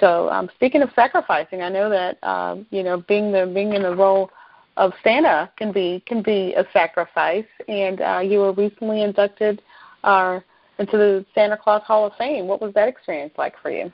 So, 0.00 0.28
um, 0.28 0.50
speaking 0.54 0.82
of 0.82 0.90
sacrificing, 0.94 1.62
I 1.62 1.70
know 1.70 1.88
that 1.88 2.22
um, 2.22 2.66
you 2.70 2.82
know 2.82 3.02
being 3.08 3.32
the 3.32 3.50
being 3.52 3.72
in 3.72 3.82
the 3.82 3.94
role 3.94 4.30
of 4.76 4.92
Santa 5.02 5.50
can 5.56 5.72
be 5.72 6.02
can 6.06 6.22
be 6.22 6.54
a 6.54 6.66
sacrifice. 6.72 7.46
And 7.68 8.00
uh, 8.00 8.20
you 8.20 8.40
were 8.40 8.52
recently 8.52 9.02
inducted 9.02 9.62
uh, 10.04 10.40
into 10.78 10.96
the 10.96 11.24
Santa 11.34 11.56
Claus 11.56 11.82
Hall 11.84 12.06
of 12.06 12.12
Fame. 12.16 12.46
What 12.46 12.60
was 12.60 12.74
that 12.74 12.88
experience 12.88 13.34
like 13.38 13.54
for 13.60 13.70
you? 13.70 13.92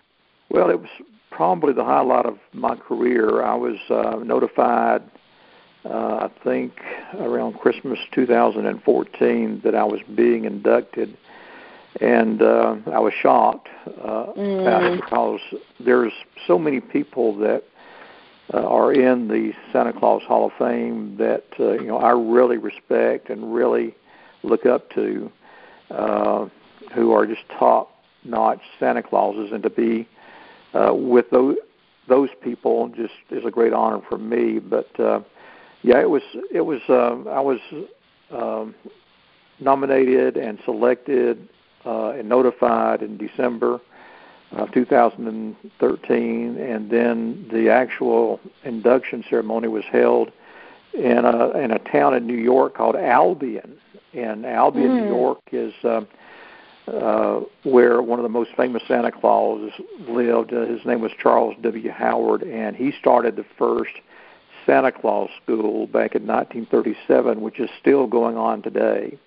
Well, 0.51 0.71
it 0.71 0.79
was 0.79 0.91
probably 1.31 1.73
the 1.73 1.85
highlight 1.85 2.27
of 2.27 2.39
my 2.53 2.77
career. 2.77 3.43
I 3.43 3.55
was 3.55 3.77
uh, 3.89 4.23
notified, 4.23 5.03
uh, 5.85 6.29
I 6.29 6.31
think, 6.45 6.73
around 7.19 7.59
Christmas 7.59 7.99
2014 8.12 9.62
that 9.65 9.75
I 9.75 9.85
was 9.85 10.01
being 10.15 10.45
inducted, 10.45 11.17
and 12.01 12.43
uh, 12.43 12.77
I 12.93 12.99
was 12.99 13.15
shocked 13.21 13.69
uh, 13.87 14.27
mm. 14.37 14.61
about 14.61 14.83
it 14.83 15.01
because 15.01 15.41
there's 15.81 16.12
so 16.47 16.59
many 16.59 16.81
people 16.81 17.37
that 17.39 17.65
uh, 18.52 18.59
are 18.59 18.92
in 18.92 19.29
the 19.29 19.53
Santa 19.72 19.92
Claus 19.92 20.22
Hall 20.24 20.46
of 20.46 20.53
Fame 20.59 21.16
that 21.16 21.44
uh, 21.59 21.72
you 21.72 21.87
know 21.87 21.98
I 21.98 22.11
really 22.11 22.59
respect 22.59 23.31
and 23.31 23.55
really 23.55 23.94
look 24.42 24.66
up 24.66 24.90
to, 24.90 25.31
uh, 25.90 26.46
who 26.94 27.12
are 27.12 27.27
just 27.27 27.42
top 27.59 28.03
notch 28.24 28.61
Santa 28.79 29.03
Clauses, 29.03 29.53
and 29.53 29.62
to 29.62 29.70
be 29.70 30.09
uh, 30.74 30.92
with 30.94 31.31
those 31.31 31.57
those 32.09 32.31
people 32.42 32.88
just 32.88 33.14
is 33.31 33.44
a 33.44 33.50
great 33.50 33.72
honor 33.72 34.00
for 34.09 34.18
me. 34.18 34.59
But 34.59 34.98
uh, 35.00 35.20
yeah, 35.83 36.00
it 36.00 36.11
was 36.11 36.22
it 36.53 36.61
was 36.62 36.81
uh, 36.88 37.29
I 37.31 37.40
was 37.40 37.59
um, 38.31 38.74
nominated 39.61 40.37
and 40.37 40.59
selected 40.64 41.48
uh, 41.87 42.11
and 42.11 42.29
notified 42.29 43.03
in 43.03 43.16
December 43.16 43.81
of 44.53 44.73
2013, 44.73 46.57
and 46.59 46.91
then 46.91 47.49
the 47.51 47.71
actual 47.71 48.41
induction 48.65 49.25
ceremony 49.29 49.69
was 49.69 49.85
held 49.91 50.31
in 50.95 51.25
a 51.25 51.51
in 51.59 51.71
a 51.71 51.79
town 51.79 52.15
in 52.15 52.27
New 52.27 52.37
York 52.37 52.75
called 52.77 52.97
Albion. 52.97 53.79
And 54.12 54.45
Albion, 54.45 54.91
mm. 54.91 55.03
New 55.03 55.09
York, 55.09 55.38
is 55.53 55.73
uh, 55.85 56.03
uh, 56.87 57.41
where 57.62 58.03
one 58.03 58.19
of 58.19 58.25
the 58.25 58.29
most 58.29 58.51
famous 58.57 58.83
Santa 58.87 59.11
Claus 59.11 59.71
lived. 60.07 60.53
Uh, 60.53 60.67
his 60.67 60.85
name 60.85 61.01
was 61.01 61.12
Charles 61.19 61.55
W. 61.62 61.91
Howard, 61.91 62.43
and 62.43 62.77
he 62.77 62.93
started 62.93 63.37
the 63.37 63.47
first 63.57 63.93
Santa 64.67 64.93
Claus 64.93 65.31
school 65.43 65.87
back 65.87 66.15
in 66.15 66.27
1937, 66.27 67.41
which 67.41 67.59
is 67.59 67.71
still 67.81 68.07
going 68.07 68.37
on 68.37 68.62
today. 68.62 69.19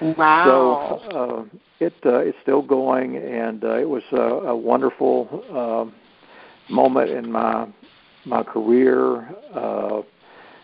Wow! 0.00 1.00
So 1.10 1.18
uh, 1.18 1.58
it 1.80 1.94
uh, 2.04 2.18
it's 2.18 2.36
still 2.42 2.62
going, 2.62 3.16
and 3.16 3.64
uh, 3.64 3.78
it 3.78 3.88
was 3.88 4.02
a, 4.12 4.48
a 4.48 4.56
wonderful 4.56 5.44
uh, 5.52 6.72
moment 6.72 7.10
in 7.10 7.30
my 7.30 7.66
my 8.24 8.42
career. 8.42 9.28
Uh, 9.54 10.02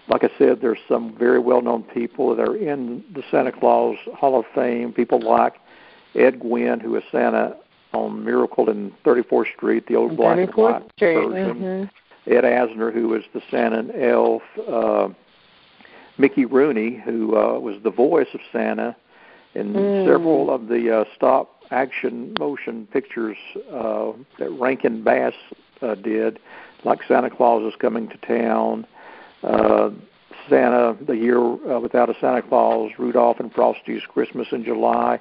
like 0.09 0.25
I 0.25 0.31
said, 0.37 0.61
there's 0.61 0.81
some 0.89 1.17
very 1.17 1.39
well-known 1.39 1.85
people 1.85 2.35
that 2.35 2.43
are 2.43 2.57
in 2.57 3.05
the 3.15 3.23
Santa 3.31 3.53
Claus 3.53 3.97
Hall 4.15 4.39
of 4.39 4.45
Fame. 4.55 4.93
People 4.93 5.21
like 5.21 5.55
Ed 6.15 6.41
Gwenn, 6.41 6.81
who 6.81 6.91
was 6.91 7.05
Santa 7.13 7.57
on 7.93 8.25
Miracle 8.25 8.69
in 8.69 8.93
34th 9.05 9.55
Street, 9.57 9.87
the 9.87 9.95
old 9.95 10.17
black 10.17 10.39
and 10.39 10.53
white 10.55 10.83
Street. 10.97 11.15
version. 11.15 11.61
Mm-hmm. 11.61 12.33
Ed 12.33 12.45
Asner, 12.45 12.93
who 12.93 13.09
was 13.09 13.23
the 13.33 13.41
Santa 13.51 13.79
and 13.79 13.93
Elf. 13.95 14.43
Uh, 14.69 15.09
Mickey 16.19 16.45
Rooney, 16.45 17.01
who 17.05 17.37
uh, 17.37 17.59
was 17.59 17.77
the 17.83 17.91
voice 17.91 18.29
of 18.35 18.41
Santa 18.53 18.95
in 19.55 19.73
mm. 19.73 20.07
several 20.07 20.51
of 20.51 20.69
the 20.69 21.01
uh, 21.01 21.05
stop 21.15 21.63
action 21.71 22.35
motion 22.39 22.87
pictures 22.93 23.37
uh, 23.73 24.13
that 24.39 24.51
Rankin 24.51 25.03
Bass 25.03 25.35
uh, 25.81 25.95
did, 25.95 26.39
like 26.85 27.01
Santa 27.09 27.31
Claus 27.31 27.63
is 27.73 27.79
Coming 27.81 28.09
to 28.09 28.17
Town, 28.19 28.87
uh, 29.43 29.91
Santa, 30.49 30.97
The 31.07 31.17
Year 31.17 31.39
uh, 31.41 31.81
Without 31.81 32.11
a 32.11 32.15
Santa 32.21 32.43
Claus, 32.43 32.91
Rudolph 32.99 33.41
and 33.41 33.53
Frosty's 33.53 34.03
Christmas 34.07 34.49
in 34.53 34.65
July. 34.65 35.21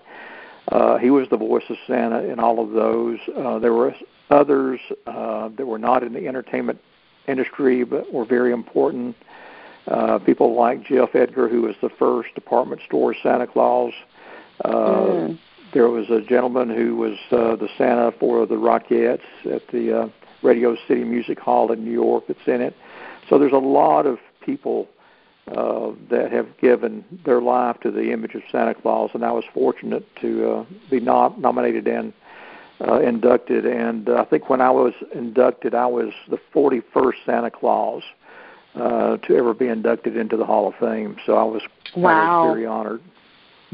Uh, 0.67 0.97
he 0.97 1.09
was 1.09 1.27
the 1.29 1.37
voice 1.37 1.63
of 1.69 1.77
Santa 1.87 2.23
in 2.23 2.39
all 2.39 2.63
of 2.63 2.71
those. 2.71 3.19
Uh, 3.35 3.59
there 3.59 3.73
were 3.73 3.93
others 4.29 4.79
uh, 5.07 5.49
that 5.49 5.65
were 5.65 5.79
not 5.79 6.03
in 6.03 6.13
the 6.13 6.27
entertainment 6.27 6.79
industry 7.27 7.83
but 7.83 8.11
were 8.11 8.25
very 8.25 8.51
important. 8.51 9.15
Uh, 9.21 9.25
people 10.25 10.55
like 10.55 10.83
Jeff 10.83 11.15
Edgar, 11.15 11.47
who 11.49 11.63
was 11.63 11.75
the 11.81 11.89
first 11.89 12.33
department 12.35 12.81
store 12.87 13.15
Santa 13.21 13.47
Claus. 13.47 13.93
Uh, 14.63 14.69
mm. 14.69 15.39
There 15.73 15.89
was 15.89 16.09
a 16.09 16.21
gentleman 16.21 16.69
who 16.69 16.97
was 16.97 17.17
uh, 17.31 17.55
the 17.55 17.69
Santa 17.77 18.11
for 18.19 18.45
the 18.45 18.55
Rockettes 18.55 19.21
at 19.49 19.67
the 19.69 20.01
uh, 20.01 20.09
Radio 20.41 20.75
City 20.87 21.03
Music 21.03 21.39
Hall 21.39 21.71
in 21.71 21.85
New 21.85 21.91
York 21.91 22.25
that's 22.27 22.47
in 22.47 22.61
it. 22.61 22.75
So 23.29 23.39
there's 23.39 23.53
a 23.53 23.57
lot 23.57 24.05
of 24.05 24.19
people 24.41 24.89
uh, 25.47 25.91
that 26.09 26.31
have 26.31 26.57
given 26.57 27.03
their 27.25 27.41
life 27.41 27.79
to 27.81 27.91
the 27.91 28.11
image 28.11 28.35
of 28.35 28.41
Santa 28.51 28.73
Claus, 28.73 29.11
and 29.13 29.23
I 29.23 29.31
was 29.31 29.43
fortunate 29.53 30.05
to 30.21 30.51
uh, 30.51 30.65
be 30.89 30.99
nom- 30.99 31.39
nominated 31.39 31.87
and 31.87 32.13
uh, 32.85 32.99
inducted. 32.99 33.65
And 33.65 34.09
uh, 34.09 34.21
I 34.21 34.25
think 34.25 34.49
when 34.49 34.61
I 34.61 34.71
was 34.71 34.93
inducted, 35.13 35.73
I 35.73 35.87
was 35.87 36.13
the 36.29 36.39
41st 36.53 37.13
Santa 37.25 37.51
Claus 37.51 38.03
uh, 38.03 38.20
to 38.75 39.35
ever 39.35 39.53
be 39.53 39.67
inducted 39.67 40.17
into 40.17 40.37
the 40.37 40.45
Hall 40.45 40.67
of 40.67 40.75
Fame. 40.79 41.17
So 41.25 41.35
I 41.35 41.43
was, 41.43 41.61
wow. 41.95 42.43
I 42.43 42.45
was 42.45 42.55
very 42.55 42.65
honored. 42.65 43.01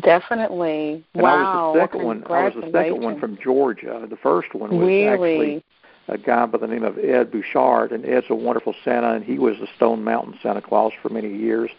Definitely. 0.01 1.03
And 1.13 1.23
wow. 1.23 1.29
I 1.29 1.67
was 1.67 1.75
the 1.75 1.81
second 1.81 2.05
one. 2.05 2.23
I 2.29 2.43
was 2.45 2.53
the 2.53 2.71
second 2.71 3.01
one 3.01 3.19
from 3.19 3.37
Georgia. 3.43 4.05
The 4.09 4.17
first 4.17 4.53
one 4.53 4.77
was 4.77 4.87
really? 4.87 5.07
actually 5.07 5.63
a 6.07 6.17
guy 6.17 6.45
by 6.45 6.57
the 6.57 6.67
name 6.67 6.83
of 6.83 6.97
Ed 6.97 7.31
Bouchard, 7.31 7.91
and 7.91 8.05
Ed's 8.05 8.27
a 8.29 8.35
wonderful 8.35 8.73
Santa, 8.83 9.13
and 9.13 9.25
he 9.25 9.39
was 9.39 9.57
the 9.59 9.67
Stone 9.75 10.03
Mountain 10.03 10.39
Santa 10.41 10.61
Claus 10.61 10.93
for 11.01 11.09
many 11.09 11.35
years. 11.35 11.69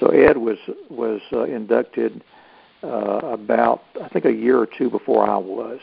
So 0.00 0.08
Ed 0.08 0.38
was 0.38 0.58
was 0.88 1.20
uh, 1.32 1.42
inducted 1.42 2.22
uh, 2.82 3.20
about 3.24 3.82
I 4.02 4.08
think 4.08 4.24
a 4.24 4.32
year 4.32 4.58
or 4.58 4.66
two 4.66 4.88
before 4.88 5.28
I 5.28 5.36
was. 5.36 5.80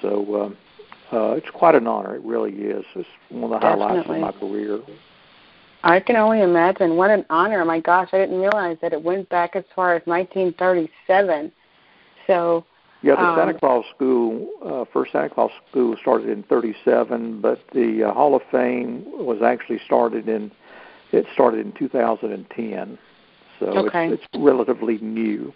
So 0.00 0.42
um, 0.42 0.56
uh, 1.12 1.32
it's 1.32 1.50
quite 1.50 1.74
an 1.74 1.86
honor. 1.86 2.14
It 2.14 2.22
really 2.22 2.52
is. 2.52 2.84
It's 2.94 3.08
one 3.30 3.44
of 3.44 3.50
the 3.50 3.58
Definitely. 3.58 3.86
highlights 3.86 4.10
of 4.10 4.16
my 4.18 4.32
career. 4.32 4.80
I 5.82 6.00
can 6.00 6.16
only 6.16 6.42
imagine. 6.42 6.96
What 6.96 7.10
an 7.10 7.24
honor! 7.30 7.64
My 7.64 7.80
gosh, 7.80 8.08
I 8.12 8.18
didn't 8.18 8.40
realize 8.40 8.76
that 8.82 8.92
it 8.92 9.02
went 9.02 9.28
back 9.28 9.54
as 9.54 9.64
far 9.74 9.94
as 9.94 10.02
1937. 10.06 11.52
So 12.26 12.64
yeah, 13.02 13.14
the 13.14 13.36
Santa 13.36 13.52
um, 13.52 13.58
Claus 13.58 13.84
School, 13.94 14.48
uh, 14.64 14.84
first 14.92 15.12
Santa 15.12 15.30
Claus 15.30 15.52
School 15.70 15.96
started 16.00 16.28
in 16.30 16.42
'37, 16.44 17.40
but 17.40 17.60
the 17.72 18.08
uh, 18.08 18.12
Hall 18.12 18.34
of 18.34 18.42
Fame 18.50 19.04
was 19.06 19.40
actually 19.42 19.80
started 19.84 20.28
in 20.28 20.50
it 21.12 21.26
started 21.32 21.64
in 21.64 21.72
2010, 21.72 22.98
so 23.58 23.66
okay. 23.66 24.08
it's, 24.08 24.22
it's 24.22 24.44
relatively 24.44 24.98
new. 24.98 25.52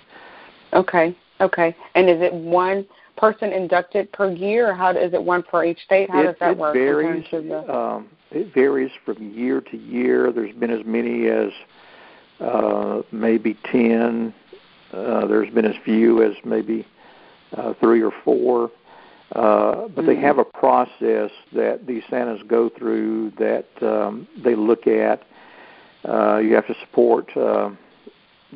Okay, 0.73 1.17
okay. 1.41 1.77
And 1.95 2.09
is 2.09 2.23
it 2.23 2.33
one 2.33 2.87
person 3.17 3.53
inducted 3.53 4.13
per 4.13 4.31
year, 4.31 4.71
or 4.71 4.75
how 4.75 4.91
is 4.91 5.13
it 5.13 5.23
one 5.23 5.43
for 5.51 5.65
each 5.65 5.81
state? 5.85 6.11
How 6.11 6.21
it, 6.21 6.25
does 6.25 6.37
that 6.41 6.51
it 6.53 6.59
work? 6.59 6.75
Varies, 6.75 7.27
um, 7.69 8.09
it 8.31 8.53
varies 8.55 8.91
from 9.05 9.33
year 9.33 9.61
to 9.61 9.77
year. 9.77 10.33
There's 10.33 10.55
been 10.55 10.71
as 10.71 10.85
many 10.85 11.29
as 11.29 11.51
uh, 12.41 13.03
maybe 13.13 13.57
ten. 13.71 14.35
Uh, 14.93 15.27
there's 15.27 15.53
been 15.53 15.65
as 15.65 15.77
few 15.85 16.23
as 16.23 16.35
maybe 16.45 16.87
uh, 17.57 17.75
three 17.81 18.03
or 18.03 18.13
four. 18.25 18.71
Uh, 19.35 19.89
but 19.89 20.05
mm-hmm. 20.05 20.07
they 20.07 20.17
have 20.17 20.39
a 20.39 20.45
process 20.45 21.31
that 21.55 21.87
these 21.87 22.03
Santas 22.11 22.43
go 22.47 22.69
through 22.69 23.31
that 23.39 23.67
um, 23.81 24.29
they 24.45 24.55
look 24.55 24.87
at. 24.87 25.23
Uh, 26.07 26.37
you 26.37 26.55
have 26.55 26.67
to 26.67 26.75
support 26.81 27.35
uh, 27.37 27.71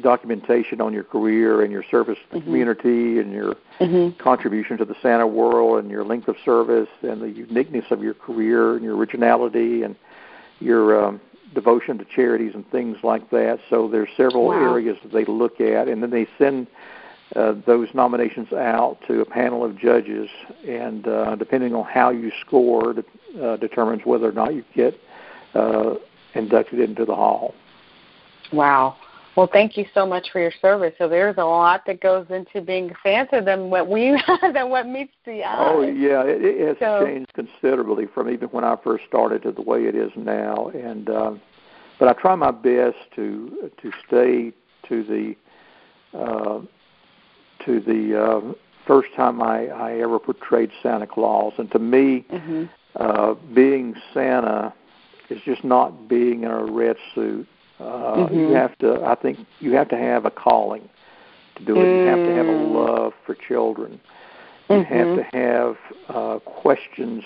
documentation 0.03 0.81
on 0.81 0.93
your 0.93 1.05
career 1.05 1.63
and 1.63 1.73
your 1.73 1.85
service 1.91 2.19
to 2.19 2.35
the 2.35 2.37
mm-hmm. 2.39 2.47
community 2.47 3.19
and 3.19 3.33
your 3.33 3.57
mm-hmm. 3.81 4.19
contribution 4.23 4.77
to 4.79 4.85
the 4.85 4.97
Santa 5.03 5.27
world 5.27 5.79
and 5.83 5.91
your 5.91 6.05
length 6.05 6.29
of 6.29 6.37
service 6.45 6.89
and 7.03 7.21
the 7.21 7.31
uniqueness 7.31 7.85
of 7.91 8.03
your 8.03 8.15
career 8.15 8.75
and 8.75 8.85
your 8.85 8.97
originality 8.97 9.83
and 9.83 9.97
your 10.61 11.05
um, 11.05 11.21
devotion 11.55 11.99
to 11.99 12.05
charities 12.05 12.53
and 12.55 12.69
things 12.71 12.99
like 13.03 13.31
that. 13.31 13.59
So 13.71 13.89
there's 13.89 14.09
several 14.17 14.47
wow. 14.47 14.73
areas 14.73 14.97
that 15.03 15.13
they 15.13 15.25
look 15.25 15.61
at, 15.61 15.89
and 15.89 16.03
then 16.03 16.11
they 16.11 16.27
send 16.39 16.67
uh, 17.35 17.55
those 17.67 17.89
nominations 17.95 18.53
out 18.53 18.99
to 19.07 19.21
a 19.21 19.25
panel 19.25 19.65
of 19.65 19.79
judges, 19.79 20.29
and 20.67 21.07
uh, 21.09 21.37
depending 21.37 21.75
on 21.75 21.85
how 21.85 22.11
you 22.11 22.31
score, 22.41 22.95
uh, 23.43 23.57
determines 23.57 24.03
whether 24.05 24.29
or 24.29 24.33
not 24.33 24.55
you 24.55 24.65
get 24.75 24.99
uh, 25.55 25.95
inducted 26.35 26.79
into 26.79 27.05
the 27.05 27.15
hall. 27.15 27.55
Wow. 28.53 28.97
Well, 29.37 29.49
thank 29.53 29.77
you 29.77 29.85
so 29.93 30.07
much 30.07 30.29
for 30.33 30.41
your 30.41 30.53
service. 30.63 30.95
So 30.97 31.09
there's 31.09 31.37
a 31.37 31.45
lot 31.45 31.83
that 31.87 32.01
goes 32.01 32.27
into 32.31 32.63
being 32.63 32.91
a 32.91 32.95
Santa 33.03 33.43
than 33.45 33.69
what 33.69 33.87
we 33.87 34.11
than 34.55 34.71
what 34.71 34.87
meets 34.87 35.13
the 35.27 35.45
eye. 35.45 35.57
Oh 35.59 35.83
yeah, 35.83 36.23
it, 36.23 36.43
it 36.43 36.69
has 36.69 36.77
so, 36.81 37.05
changed 37.05 37.33
considerably 37.35 38.07
from 38.07 38.31
even 38.31 38.49
when 38.49 38.65
I 38.65 38.77
first 38.83 39.05
started 39.07 39.43
to 39.43 39.53
the 39.53 39.61
way 39.61 39.85
it 39.85 39.95
is 39.95 40.11
now. 40.17 40.69
And 40.69 41.11
uh, 41.11 41.33
but 41.99 42.09
I 42.09 42.15
try 42.15 42.35
my 42.35 42.51
best 42.51 42.97
to 43.17 43.71
to 43.83 43.93
stay 44.07 44.53
to 44.89 45.05
the 45.05 45.37
uh, 46.19 46.61
to 47.67 47.81
the 47.81 48.19
uh, 48.19 48.55
first 48.87 49.09
time 49.17 49.43
I, 49.43 49.67
I 49.67 49.99
ever 50.01 50.19
portrayed 50.19 50.71
Santa 50.83 51.07
Claus. 51.07 51.53
And 51.59 51.71
to 51.73 51.79
me, 51.79 52.25
mm-hmm. 52.31 52.65
uh, 52.95 53.35
being 53.55 53.97
Santa 54.15 54.73
is 55.29 55.41
just 55.45 55.63
not 55.63 56.09
being 56.09 56.45
in 56.45 56.51
a 56.51 56.65
red 56.65 56.97
suit 57.15 57.47
uh, 57.79 57.83
mm-hmm. 57.83 58.35
You 58.35 58.49
have 58.55 58.77
to. 58.79 59.05
I 59.05 59.15
think 59.15 59.39
you 59.61 59.73
have 59.73 59.89
to 59.91 59.97
have 59.97 60.25
a 60.25 60.31
calling 60.31 60.89
to 61.57 61.65
do 61.65 61.77
it. 61.77 61.85
Mm. 61.85 62.01
You 62.01 62.07
have 62.07 62.27
to 62.27 62.35
have 62.35 62.47
a 62.47 62.59
mm. 62.59 62.75
love 62.75 63.13
for 63.25 63.35
children. 63.35 64.01
You 64.69 64.77
mm-hmm. 64.77 64.95
have 64.95 65.17
to 65.17 65.37
have 65.37 65.77
uh, 66.09 66.39
questions, 66.41 67.23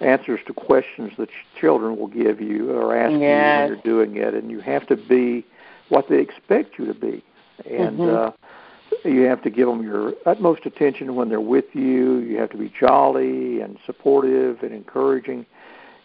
answers 0.00 0.40
to 0.46 0.54
questions 0.54 1.12
that 1.18 1.28
children 1.60 1.96
will 1.98 2.06
give 2.06 2.40
you 2.40 2.70
or 2.70 2.96
ask 2.96 3.12
yes. 3.12 3.20
you 3.20 3.20
when 3.20 3.68
you're 3.68 4.04
doing 4.04 4.16
it, 4.16 4.34
and 4.34 4.50
you 4.50 4.60
have 4.60 4.86
to 4.86 4.96
be 4.96 5.44
what 5.88 6.08
they 6.08 6.20
expect 6.20 6.78
you 6.78 6.86
to 6.86 6.94
be. 6.94 7.24
And 7.68 7.98
mm-hmm. 7.98 8.28
uh, 8.28 9.10
you 9.10 9.22
have 9.22 9.42
to 9.42 9.50
give 9.50 9.66
them 9.66 9.82
your 9.82 10.14
utmost 10.24 10.66
attention 10.66 11.14
when 11.16 11.28
they're 11.28 11.40
with 11.40 11.66
you. 11.74 12.18
You 12.18 12.38
have 12.38 12.50
to 12.50 12.56
be 12.56 12.72
jolly 12.78 13.60
and 13.60 13.76
supportive 13.86 14.62
and 14.62 14.72
encouraging. 14.72 15.46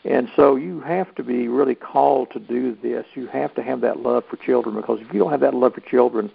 And 0.05 0.29
so 0.35 0.55
you 0.55 0.81
have 0.81 1.13
to 1.15 1.23
be 1.23 1.47
really 1.47 1.75
called 1.75 2.31
to 2.31 2.39
do 2.39 2.77
this. 2.81 3.05
You 3.15 3.27
have 3.27 3.55
to 3.55 3.63
have 3.63 3.81
that 3.81 3.99
love 3.99 4.23
for 4.29 4.37
children 4.37 4.75
because 4.75 4.99
if 5.01 5.11
you 5.11 5.19
don't 5.19 5.31
have 5.31 5.39
that 5.41 5.55
love 5.55 5.73
for 5.73 5.81
children, 5.81 6.31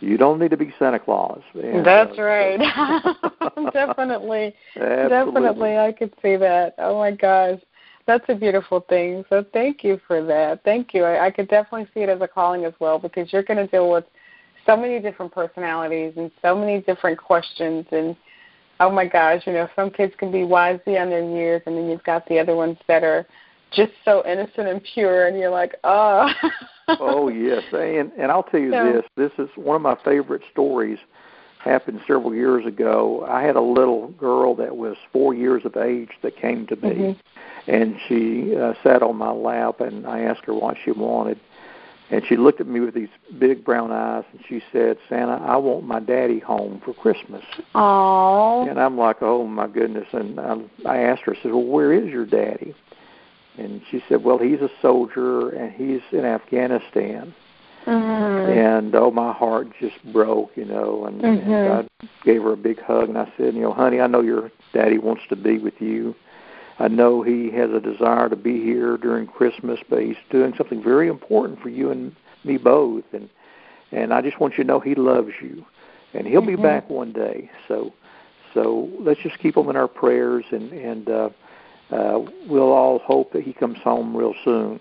you 0.00 0.16
don't 0.16 0.38
need 0.38 0.50
to 0.50 0.56
be 0.56 0.72
Santa 0.78 0.98
Claus. 0.98 1.42
And, 1.54 1.84
That's 1.84 2.18
uh, 2.18 2.22
right. 2.22 2.58
definitely. 3.72 4.54
Absolutely. 4.74 5.08
Definitely, 5.08 5.76
I 5.76 5.92
could 5.92 6.14
see 6.22 6.36
that. 6.36 6.74
Oh 6.78 6.98
my 6.98 7.10
gosh. 7.10 7.60
That's 8.06 8.24
a 8.28 8.34
beautiful 8.34 8.80
thing. 8.88 9.24
So 9.28 9.44
thank 9.52 9.84
you 9.84 10.00
for 10.06 10.24
that. 10.24 10.64
Thank 10.64 10.94
you. 10.94 11.04
I, 11.04 11.26
I 11.26 11.30
could 11.30 11.48
definitely 11.48 11.88
see 11.92 12.00
it 12.00 12.08
as 12.08 12.20
a 12.22 12.26
calling 12.26 12.64
as 12.64 12.72
well 12.80 12.98
because 12.98 13.32
you're 13.32 13.42
going 13.42 13.58
to 13.58 13.66
deal 13.66 13.90
with 13.90 14.04
so 14.66 14.76
many 14.76 14.98
different 14.98 15.32
personalities 15.32 16.14
and 16.16 16.30
so 16.40 16.56
many 16.56 16.80
different 16.80 17.18
questions 17.18 17.86
and 17.92 18.16
oh 18.80 18.90
my 18.90 19.06
gosh, 19.06 19.42
you 19.46 19.52
know, 19.52 19.68
some 19.76 19.90
kids 19.90 20.14
can 20.18 20.32
be 20.32 20.42
wise 20.42 20.80
beyond 20.84 21.12
their 21.12 21.22
years, 21.22 21.62
and 21.66 21.76
then 21.76 21.88
you've 21.88 22.02
got 22.02 22.26
the 22.28 22.38
other 22.38 22.56
ones 22.56 22.78
that 22.88 23.04
are 23.04 23.26
just 23.70 23.92
so 24.04 24.24
innocent 24.26 24.66
and 24.66 24.82
pure, 24.82 25.28
and 25.28 25.38
you're 25.38 25.50
like, 25.50 25.76
oh. 25.84 26.28
oh 26.88 27.28
yes, 27.28 27.62
and 27.72 28.10
and 28.18 28.32
I'll 28.32 28.42
tell 28.42 28.58
you 28.58 28.72
yeah. 28.72 28.90
this: 28.92 29.04
this 29.16 29.32
is 29.38 29.50
one 29.54 29.76
of 29.76 29.82
my 29.82 29.96
favorite 30.04 30.42
stories. 30.50 30.98
Happened 31.58 32.00
several 32.06 32.34
years 32.34 32.64
ago. 32.64 33.26
I 33.28 33.42
had 33.42 33.54
a 33.54 33.60
little 33.60 34.08
girl 34.12 34.54
that 34.54 34.74
was 34.74 34.96
four 35.12 35.34
years 35.34 35.66
of 35.66 35.76
age 35.76 36.08
that 36.22 36.34
came 36.38 36.66
to 36.68 36.76
me, 36.76 36.90
mm-hmm. 36.90 37.70
and 37.70 37.96
she 38.08 38.56
uh, 38.56 38.72
sat 38.82 39.02
on 39.02 39.16
my 39.16 39.30
lap, 39.30 39.80
and 39.80 40.06
I 40.06 40.20
asked 40.20 40.46
her 40.46 40.54
what 40.54 40.78
she 40.82 40.90
wanted, 40.90 41.38
and 42.10 42.24
she 42.26 42.36
looked 42.36 42.60
at 42.60 42.66
me 42.66 42.80
with 42.80 42.94
these 42.94 43.08
big 43.38 43.64
brown 43.64 43.92
eyes 43.92 44.24
and 44.32 44.40
she 44.48 44.62
said, 44.72 44.98
Santa, 45.08 45.34
I 45.34 45.56
want 45.56 45.84
my 45.86 46.00
daddy 46.00 46.40
home 46.40 46.82
for 46.84 46.92
Christmas. 46.92 47.44
Aww. 47.74 48.68
And 48.68 48.80
I'm 48.80 48.98
like, 48.98 49.18
oh 49.22 49.46
my 49.46 49.68
goodness. 49.68 50.08
And 50.12 50.40
I, 50.40 50.56
I 50.86 50.98
asked 50.98 51.22
her, 51.22 51.36
I 51.36 51.42
said, 51.42 51.52
well, 51.52 51.64
where 51.64 51.92
is 51.92 52.10
your 52.10 52.26
daddy? 52.26 52.74
And 53.58 53.80
she 53.90 54.02
said, 54.08 54.24
well, 54.24 54.38
he's 54.38 54.60
a 54.60 54.70
soldier 54.82 55.50
and 55.50 55.72
he's 55.72 56.00
in 56.12 56.24
Afghanistan. 56.24 57.34
Mm-hmm. 57.86 58.58
And 58.58 58.94
oh, 58.94 59.10
my 59.10 59.32
heart 59.32 59.68
just 59.80 59.96
broke, 60.12 60.50
you 60.56 60.64
know. 60.64 61.06
And, 61.06 61.22
mm-hmm. 61.22 61.50
and 61.50 61.88
I 62.02 62.08
gave 62.24 62.42
her 62.42 62.52
a 62.52 62.56
big 62.56 62.80
hug 62.80 63.08
and 63.08 63.18
I 63.18 63.32
said, 63.36 63.54
you 63.54 63.60
know, 63.60 63.72
honey, 63.72 64.00
I 64.00 64.06
know 64.08 64.20
your 64.20 64.50
daddy 64.72 64.98
wants 64.98 65.22
to 65.28 65.36
be 65.36 65.58
with 65.58 65.80
you. 65.80 66.14
I 66.80 66.88
know 66.88 67.22
he 67.22 67.50
has 67.52 67.70
a 67.70 67.80
desire 67.80 68.30
to 68.30 68.36
be 68.36 68.62
here 68.62 68.96
during 68.96 69.26
Christmas, 69.26 69.78
but 69.88 70.02
he's 70.02 70.16
doing 70.30 70.54
something 70.56 70.82
very 70.82 71.08
important 71.08 71.60
for 71.60 71.68
you 71.68 71.90
and 71.90 72.16
me 72.42 72.56
both. 72.56 73.04
And 73.12 73.28
and 73.92 74.14
I 74.14 74.22
just 74.22 74.40
want 74.40 74.56
you 74.56 74.64
to 74.64 74.68
know 74.68 74.80
he 74.80 74.94
loves 74.94 75.32
you, 75.42 75.64
and 76.14 76.26
he'll 76.26 76.40
mm-hmm. 76.40 76.56
be 76.56 76.62
back 76.62 76.88
one 76.88 77.12
day. 77.12 77.50
So 77.68 77.92
so 78.54 78.88
let's 78.98 79.20
just 79.20 79.38
keep 79.38 79.56
him 79.56 79.68
in 79.68 79.76
our 79.76 79.88
prayers, 79.88 80.44
and 80.50 80.72
and 80.72 81.08
uh, 81.08 81.30
uh, 81.90 82.24
we'll 82.48 82.72
all 82.72 82.98
hope 83.00 83.32
that 83.34 83.42
he 83.42 83.52
comes 83.52 83.78
home 83.78 84.16
real 84.16 84.34
soon. 84.42 84.80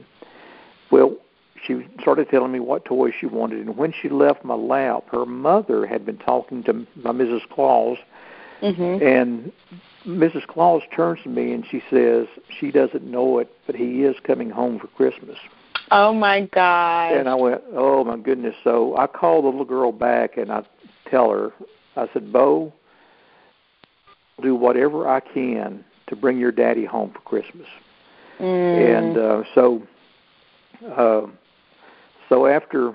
Well, 0.92 1.18
she 1.66 1.86
started 2.00 2.30
telling 2.30 2.54
me 2.54 2.62
what 2.62 2.86
toys 2.86 3.14
she 3.20 3.26
wanted, 3.26 3.60
and 3.60 3.76
when 3.76 3.94
she 4.02 4.08
left 4.08 4.46
my 4.46 4.56
lap, 4.56 5.04
her 5.12 5.26
mother 5.26 5.86
had 5.86 6.06
been 6.06 6.18
talking 6.18 6.64
to 6.64 6.74
my 6.96 7.12
Mrs. 7.12 7.42
Claus, 7.50 7.98
mm-hmm. 8.62 9.06
and 9.06 9.52
Mrs. 10.06 10.48
Claus 10.48 10.82
turns 10.96 11.22
to 11.24 11.30
me 11.30 11.54
and 11.54 11.66
she 11.70 11.82
says 11.90 12.28
she 12.60 12.72
doesn't 12.72 13.04
know 13.04 13.40
it, 13.40 13.52
but 13.66 13.76
he 13.76 14.04
is 14.04 14.16
coming 14.24 14.50
home 14.50 14.80
for 14.80 14.88
Christmas. 14.88 15.38
Oh 15.92 16.14
my 16.14 16.42
God! 16.42 17.14
And 17.14 17.28
I 17.28 17.36
went, 17.36 17.62
oh 17.74 18.04
my 18.04 18.18
goodness! 18.18 18.56
So 18.64 18.96
I 18.98 19.08
called 19.08 19.46
the 19.46 19.50
little 19.50 19.66
girl 19.66 19.92
back 19.92 20.38
and 20.38 20.52
I 20.52 20.64
tell 21.10 21.32
her, 21.32 21.52
I 21.96 22.08
said, 22.14 22.32
Bo, 22.32 22.72
do 24.42 24.56
whatever 24.56 25.08
I 25.08 25.20
can 25.20 25.84
to 26.08 26.16
bring 26.16 26.38
your 26.40 26.52
daddy 26.52 26.86
home 26.86 27.12
for 27.12 27.20
Christmas. 27.20 27.68
Mm. 28.40 28.98
And 28.98 29.18
uh, 29.18 29.44
so, 29.54 29.84
uh, 30.96 31.28
so 32.30 32.46
after 32.46 32.94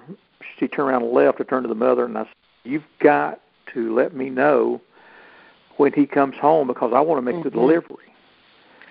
she 0.59 0.69
turned 0.69 0.91
around 0.91 1.03
and 1.03 1.13
left, 1.13 1.41
I 1.41 1.45
turned 1.45 1.65
to 1.65 1.69
the 1.69 1.75
mother 1.75 2.05
and 2.05 2.17
I 2.17 2.23
said, 2.23 2.33
"You've 2.65 2.87
got 3.01 3.41
to 3.75 3.95
let 3.95 4.15
me 4.15 4.31
know." 4.31 4.81
When 5.77 5.93
he 5.93 6.07
comes 6.07 6.37
home 6.37 6.69
because 6.69 6.93
I 6.95 7.01
want 7.01 7.19
to 7.19 7.23
make 7.23 7.37
mm-hmm. 7.37 7.45
the 7.45 7.51
delivery. 7.51 8.15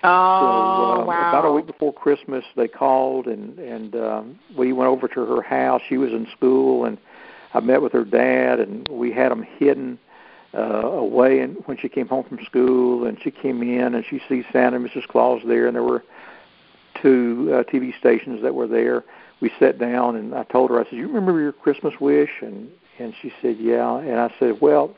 Oh, 0.06 0.96
so, 0.96 1.00
um, 1.00 1.06
wow. 1.06 1.30
About 1.30 1.46
a 1.46 1.52
week 1.52 1.66
before 1.66 1.92
Christmas, 1.92 2.44
they 2.56 2.68
called 2.68 3.26
and 3.26 3.58
and 3.58 3.96
um, 3.96 4.38
we 4.56 4.72
went 4.72 4.88
over 4.88 5.08
to 5.08 5.24
her 5.24 5.40
house. 5.40 5.80
She 5.88 5.96
was 5.96 6.12
in 6.12 6.26
school, 6.36 6.84
and 6.84 6.98
I 7.54 7.60
met 7.60 7.80
with 7.80 7.92
her 7.92 8.04
dad, 8.04 8.60
and 8.60 8.86
we 8.88 9.12
had 9.12 9.30
them 9.30 9.46
hidden 9.58 9.98
uh, 10.52 10.86
away. 10.86 11.40
And 11.40 11.56
when 11.64 11.78
she 11.78 11.88
came 11.88 12.06
home 12.06 12.24
from 12.24 12.44
school, 12.44 13.06
and 13.06 13.18
she 13.22 13.30
came 13.30 13.62
in, 13.62 13.94
and 13.94 14.04
she 14.08 14.20
sees 14.28 14.44
Santa 14.52 14.76
and 14.76 14.88
Mrs. 14.88 15.08
Claus 15.08 15.40
there, 15.46 15.66
and 15.66 15.74
there 15.74 15.82
were 15.82 16.04
two 17.00 17.50
uh, 17.54 17.62
TV 17.64 17.98
stations 17.98 18.42
that 18.42 18.54
were 18.54 18.68
there. 18.68 19.04
We 19.40 19.50
sat 19.58 19.78
down, 19.78 20.16
and 20.16 20.34
I 20.34 20.42
told 20.44 20.68
her, 20.68 20.78
I 20.78 20.84
said, 20.84 20.98
"You 20.98 21.06
remember 21.06 21.40
your 21.40 21.52
Christmas 21.52 21.94
wish?" 21.98 22.30
And 22.42 22.68
and 22.98 23.14
she 23.22 23.32
said, 23.40 23.56
"Yeah." 23.58 24.00
And 24.00 24.20
I 24.20 24.30
said, 24.38 24.60
"Well." 24.60 24.94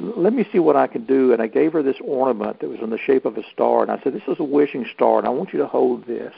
Let 0.00 0.32
me 0.32 0.46
see 0.52 0.58
what 0.58 0.76
I 0.76 0.86
can 0.86 1.04
do. 1.04 1.32
And 1.32 1.42
I 1.42 1.46
gave 1.46 1.72
her 1.72 1.82
this 1.82 1.96
ornament 2.04 2.60
that 2.60 2.68
was 2.68 2.80
in 2.80 2.90
the 2.90 2.98
shape 2.98 3.24
of 3.24 3.36
a 3.36 3.42
star. 3.52 3.82
And 3.82 3.90
I 3.90 4.00
said, 4.02 4.14
this 4.14 4.22
is 4.28 4.38
a 4.38 4.44
wishing 4.44 4.86
star, 4.94 5.18
and 5.18 5.26
I 5.26 5.30
want 5.30 5.52
you 5.52 5.58
to 5.58 5.66
hold 5.66 6.06
this. 6.06 6.32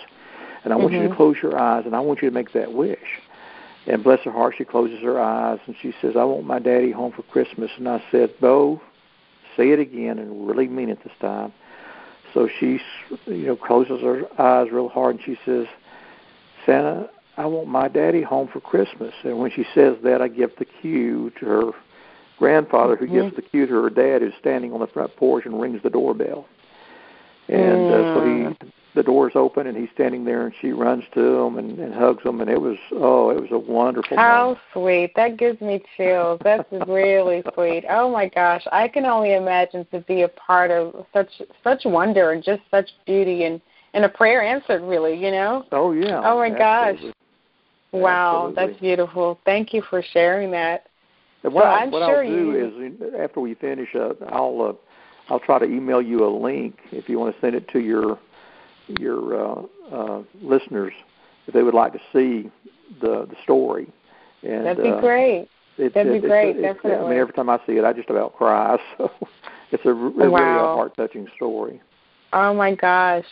And 0.65 0.73
I 0.73 0.77
want 0.77 0.93
mm-hmm. 0.93 1.03
you 1.03 1.09
to 1.09 1.15
close 1.17 1.37
your 1.43 1.59
eyes, 1.59 1.85
and 1.87 1.95
I 1.95 2.01
want 2.01 2.23
you 2.23 2.29
to 2.29 2.35
make 2.35 2.53
that 2.53 2.73
wish. 2.73 2.99
And 3.87 4.05
bless 4.05 4.21
her 4.21 4.31
heart, 4.31 4.55
she 4.57 4.65
closes 4.65 5.01
her 5.03 5.21
eyes 5.21 5.59
and 5.67 5.75
she 5.83 5.93
says, 6.01 6.15
"I 6.17 6.23
want 6.23 6.47
my 6.47 6.61
daddy 6.61 6.93
home 6.93 7.13
for 7.13 7.23
Christmas." 7.23 7.71
And 7.77 7.89
I 7.89 8.03
said, 8.13 8.33
"Bo, 8.41 8.81
say 9.57 9.71
it 9.71 9.81
again 9.81 10.21
and 10.21 10.47
really 10.47 10.69
mean 10.69 10.89
it 10.89 11.03
this 11.03 11.13
time." 11.21 11.53
So 12.33 12.49
she, 12.61 12.81
you 13.27 13.47
know, 13.47 13.57
closes 13.57 14.01
her 14.03 14.23
eyes 14.41 14.71
real 14.71 14.89
hard 14.89 15.17
and 15.17 15.25
she 15.25 15.37
says, 15.45 15.67
"Santa, 16.65 17.11
I 17.37 17.47
want 17.47 17.67
my 17.67 17.89
daddy 17.89 18.23
home 18.23 18.47
for 18.47 18.61
Christmas." 18.61 19.15
And 19.25 19.39
when 19.39 19.51
she 19.51 19.67
says 19.75 19.97
that, 20.05 20.23
I 20.23 20.29
give 20.29 20.53
the 20.61 20.65
cue 20.65 21.33
to 21.41 21.47
her 21.47 21.73
grandfather, 22.43 22.97
who 22.97 23.07
mm-hmm. 23.07 23.23
gives 23.23 23.37
the 23.37 23.43
cue 23.43 23.67
to 23.67 23.73
her 23.75 23.89
dad, 23.89 24.21
who's 24.21 24.35
standing 24.41 24.73
on 24.73 24.81
the 24.81 24.87
front 24.89 25.15
porch 25.15 25.47
and 25.47 25.61
rings 25.61 25.81
the 25.85 25.91
doorbell. 25.91 26.45
And 27.49 27.93
uh, 27.93 28.15
so 28.15 28.21
he 28.25 28.31
mm 28.31 28.73
the 28.95 29.03
doors 29.03 29.33
open 29.35 29.67
and 29.67 29.75
he's 29.75 29.89
standing 29.95 30.23
there 30.25 30.45
and 30.45 30.55
she 30.61 30.71
runs 30.71 31.03
to 31.15 31.21
him 31.21 31.57
and, 31.57 31.79
and 31.79 31.95
hugs 31.95 32.23
him 32.23 32.43
and 32.43 32.51
it 32.51 32.61
was 32.61 32.77
oh 32.93 33.31
it 33.31 33.41
was 33.41 33.51
a 33.51 33.59
wonderful 33.59 34.19
how 34.19 34.45
moment. 34.45 34.59
sweet. 34.75 35.13
That 35.17 35.39
gives 35.39 35.59
me 35.63 35.83
chills. 35.97 36.39
That's 36.45 36.71
really 36.87 37.43
sweet. 37.55 37.85
Oh 37.89 38.11
my 38.11 38.29
gosh. 38.29 38.63
I 38.71 38.89
can 38.89 39.07
only 39.07 39.33
imagine 39.33 39.87
to 39.93 40.01
be 40.01 40.23
a 40.23 40.29
part 40.29 40.71
of 40.71 41.07
such 41.15 41.31
such 41.65 41.87
wonder 41.87 42.33
and 42.33 42.45
just 42.45 42.61
such 42.71 42.91
beauty 43.07 43.45
and 43.45 43.63
and 43.95 44.05
a 44.05 44.11
prayer 44.11 44.43
answered 44.43 44.83
really 44.83 45.15
you 45.19 45.31
know? 45.31 45.65
Oh 45.73 45.93
yeah. 45.93 46.21
Oh 46.23 46.37
my 46.37 46.51
absolutely. 46.51 47.09
gosh 47.09 47.15
wow 47.93 48.49
absolutely. 48.49 48.73
that's 48.73 48.81
beautiful. 48.81 49.41
Thank 49.47 49.73
you 49.73 49.83
for 49.89 50.03
sharing 50.13 50.51
that 50.51 50.89
and 51.45 51.53
what, 51.53 51.65
so 51.65 51.69
I, 51.69 51.79
I'm 51.81 51.91
what 51.91 52.09
sure 52.09 52.25
I'll 52.25 52.31
do 52.31 52.53
you... 52.53 52.93
is 52.93 53.15
after 53.19 53.41
we 53.41 53.55
finish, 53.55 53.89
uh, 53.95 54.15
I'll 54.29 54.63
uh, 54.63 55.33
I'll 55.33 55.41
try 55.41 55.59
to 55.59 55.65
email 55.65 56.03
you 56.03 56.25
a 56.27 56.31
link 56.31 56.77
if 56.91 57.09
you 57.09 57.19
want 57.19 57.35
to 57.35 57.41
send 57.41 57.55
it 57.55 57.69
to 57.71 57.81
your 57.81 58.19
your 58.89 59.41
uh, 59.41 59.63
uh, 59.91 60.23
listeners 60.41 60.93
if 61.47 61.55
they 61.55 61.63
would 61.63 61.75
like 61.75 61.93
to 61.93 62.01
see 62.13 62.51
the 63.01 63.27
the 63.27 63.37
story. 63.43 63.89
And, 64.43 64.67
That'd 64.67 64.83
be 64.83 64.91
uh, 64.91 65.01
great. 65.01 65.49
It, 65.79 65.95
That'd 65.95 66.13
it, 66.13 66.23
be 66.23 66.29
great. 66.29 66.57
It, 66.57 66.63
definitely. 66.63 67.07
I 67.07 67.09
mean, 67.11 67.19
every 67.19 67.33
time 67.33 67.49
I 67.49 67.59
see 67.67 67.73
it, 67.73 67.85
I 67.85 67.93
just 67.93 68.11
about 68.11 68.37
cry. 68.37 68.77
So 69.73 69.79
it's 69.79 69.87
a, 69.87 69.91
a 69.91 69.95
wow. 69.95 70.15
really 70.15 70.35
a 70.35 70.75
heart 70.75 70.95
touching 70.99 71.27
story. 71.35 71.81
Oh 72.35 72.53
my 72.53 72.75
gosh! 72.75 73.25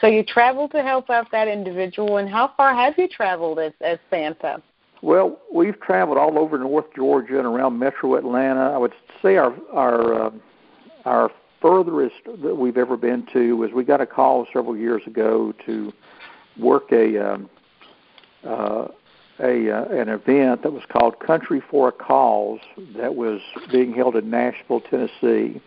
So 0.00 0.06
you 0.06 0.22
traveled 0.22 0.70
to 0.72 0.82
help 0.82 1.10
out 1.10 1.26
that 1.32 1.48
individual, 1.48 2.18
and 2.18 2.28
how 2.28 2.52
far 2.56 2.72
have 2.72 2.94
you 2.96 3.08
traveled 3.08 3.58
as 3.58 3.72
as 3.80 3.98
Santa? 4.08 4.62
Well, 5.02 5.40
we've 5.52 5.78
traveled 5.80 6.16
all 6.16 6.38
over 6.38 6.56
North 6.58 6.86
Georgia 6.94 7.36
and 7.36 7.46
around 7.46 7.78
Metro 7.78 8.14
Atlanta. 8.14 8.70
I 8.72 8.78
would 8.78 8.94
say 9.20 9.36
our 9.36 9.52
our 9.72 10.26
uh, 10.26 10.30
our 11.04 11.30
furthest 11.60 12.14
that 12.42 12.56
we've 12.56 12.76
ever 12.76 12.96
been 12.96 13.26
to 13.32 13.56
was 13.56 13.72
we 13.72 13.82
got 13.82 14.00
a 14.00 14.06
call 14.06 14.46
several 14.52 14.76
years 14.76 15.02
ago 15.06 15.52
to 15.66 15.92
work 16.56 16.92
a 16.92 17.18
um, 17.18 17.50
uh, 18.44 18.86
a 19.40 19.70
uh, 19.70 19.84
an 19.86 20.08
event 20.08 20.62
that 20.62 20.72
was 20.72 20.84
called 20.88 21.18
Country 21.18 21.60
for 21.68 21.88
a 21.88 21.92
Cause 21.92 22.60
that 22.96 23.16
was 23.16 23.40
being 23.72 23.92
held 23.92 24.14
in 24.14 24.30
Nashville, 24.30 24.80
Tennessee, 24.82 25.60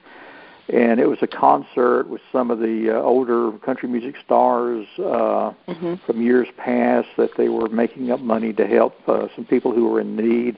and 0.67 0.99
it 0.99 1.07
was 1.07 1.19
a 1.21 1.27
concert 1.27 2.07
with 2.09 2.21
some 2.31 2.49
of 2.49 2.59
the 2.59 2.89
uh, 2.95 3.01
older 3.01 3.51
country 3.59 3.87
music 3.87 4.15
stars 4.23 4.85
uh, 4.97 5.53
mm-hmm. 5.67 5.95
from 6.05 6.21
years 6.21 6.47
past 6.57 7.07
that 7.17 7.29
they 7.37 7.49
were 7.49 7.69
making 7.69 8.11
up 8.11 8.19
money 8.19 8.51
to 8.53 8.65
help 8.65 8.95
uh, 9.07 9.27
some 9.35 9.45
people 9.45 9.71
who 9.71 9.87
were 9.87 10.01
in 10.01 10.15
need 10.15 10.57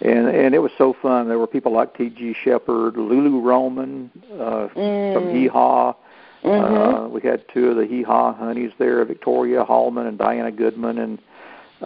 and 0.00 0.28
and 0.28 0.54
it 0.54 0.60
was 0.60 0.72
so 0.78 0.94
fun. 1.00 1.28
There 1.28 1.38
were 1.38 1.46
people 1.46 1.72
like 1.72 1.96
T.G. 1.96 2.34
Sheppard, 2.42 2.96
Lulu 2.96 3.40
Roman 3.40 4.10
uh, 4.32 4.68
mm. 4.74 5.14
from 5.14 5.34
Hee 5.34 5.46
Haw. 5.46 5.94
Mm-hmm. 6.42 6.74
Uh, 6.74 7.08
we 7.08 7.20
had 7.20 7.44
two 7.52 7.68
of 7.68 7.76
the 7.76 7.86
Hee 7.86 8.02
Haw 8.02 8.32
honeys 8.32 8.72
there, 8.78 9.04
Victoria 9.04 9.62
Hallman 9.62 10.06
and 10.06 10.16
Diana 10.16 10.50
Goodman, 10.50 10.98
and 10.98 11.18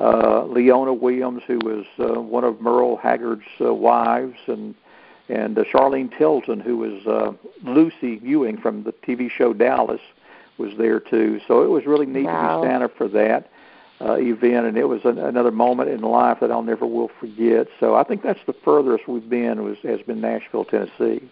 uh, 0.00 0.44
Leona 0.44 0.94
Williams, 0.94 1.42
who 1.46 1.58
was 1.58 1.84
uh, 1.98 2.20
one 2.20 2.44
of 2.44 2.60
Merle 2.60 2.96
Haggard's 2.96 3.42
uh, 3.60 3.74
wives, 3.74 4.38
and 4.46 4.76
and 5.28 5.58
uh, 5.58 5.64
Charlene 5.64 6.16
Tilton, 6.16 6.60
who 6.60 6.78
was 6.78 7.06
uh, 7.06 7.32
Lucy 7.62 8.20
Ewing 8.22 8.58
from 8.58 8.84
the 8.84 8.92
TV 8.92 9.30
show 9.30 9.52
Dallas, 9.52 10.00
was 10.58 10.72
there 10.78 11.00
too. 11.00 11.40
So 11.48 11.62
it 11.62 11.68
was 11.68 11.86
really 11.86 12.06
neat 12.06 12.24
wow. 12.24 12.60
to 12.60 12.62
be 12.62 12.68
Santa 12.68 12.88
for 12.88 13.08
that 13.08 13.50
uh, 14.00 14.14
event, 14.14 14.66
and 14.66 14.76
it 14.76 14.84
was 14.84 15.00
an, 15.04 15.18
another 15.18 15.50
moment 15.50 15.90
in 15.90 16.00
life 16.02 16.38
that 16.40 16.50
I'll 16.50 16.62
never 16.62 16.86
will 16.86 17.10
forget. 17.20 17.68
So 17.80 17.94
I 17.94 18.04
think 18.04 18.22
that's 18.22 18.44
the 18.46 18.54
furthest 18.64 19.08
we've 19.08 19.28
been 19.28 19.62
was 19.64 19.78
has 19.82 20.00
been 20.02 20.20
Nashville, 20.20 20.64
Tennessee. 20.64 21.22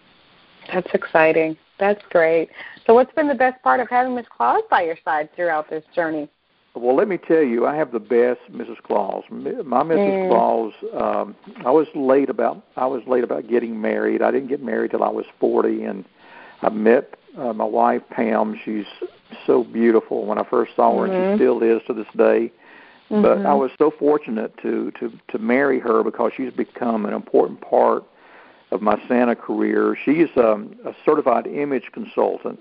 That's 0.71 0.93
exciting. 0.93 1.57
That's 1.79 2.01
great. 2.09 2.49
So, 2.85 2.93
what's 2.93 3.13
been 3.13 3.27
the 3.27 3.35
best 3.35 3.61
part 3.63 3.79
of 3.79 3.89
having 3.89 4.15
Miss 4.15 4.25
Claus 4.29 4.61
by 4.69 4.83
your 4.83 4.97
side 5.03 5.29
throughout 5.35 5.69
this 5.69 5.83
journey? 5.93 6.29
Well, 6.75 6.95
let 6.95 7.07
me 7.07 7.17
tell 7.17 7.43
you, 7.43 7.67
I 7.67 7.75
have 7.75 7.91
the 7.91 7.99
best 7.99 8.41
Mrs. 8.51 8.81
Claus. 8.81 9.23
My 9.29 9.83
Mrs. 9.83 9.93
Mm. 9.95 10.29
Claus. 10.29 10.73
Um, 10.99 11.35
I 11.65 11.69
was 11.69 11.87
late 11.93 12.29
about. 12.29 12.65
I 12.75 12.87
was 12.87 13.03
late 13.05 13.23
about 13.23 13.47
getting 13.47 13.79
married. 13.79 14.23
I 14.23 14.31
didn't 14.31 14.49
get 14.49 14.63
married 14.63 14.91
till 14.91 15.03
I 15.03 15.09
was 15.09 15.25
forty, 15.39 15.83
and 15.83 16.03
I 16.61 16.69
met 16.69 17.13
uh, 17.37 17.53
my 17.53 17.65
wife 17.65 18.01
Pam. 18.09 18.59
She's 18.65 18.87
so 19.45 19.63
beautiful. 19.63 20.25
When 20.25 20.39
I 20.39 20.43
first 20.49 20.75
saw 20.75 20.97
her, 20.99 21.07
mm-hmm. 21.07 21.13
and 21.13 21.39
she 21.39 21.43
still 21.43 21.61
is 21.61 21.81
to 21.85 21.93
this 21.93 22.07
day. 22.17 22.51
Mm-hmm. 23.11 23.21
But 23.21 23.45
I 23.45 23.53
was 23.53 23.69
so 23.77 23.91
fortunate 23.91 24.57
to 24.63 24.91
to 24.99 25.13
to 25.27 25.37
marry 25.37 25.79
her 25.79 26.03
because 26.03 26.31
she's 26.35 26.53
become 26.53 27.05
an 27.05 27.13
important 27.13 27.61
part 27.61 28.03
of 28.71 28.81
my 28.81 28.99
Santa 29.07 29.35
career. 29.35 29.95
She 30.03 30.13
is 30.13 30.29
um, 30.37 30.75
a 30.83 30.95
certified 31.05 31.45
image 31.45 31.91
consultant, 31.91 32.59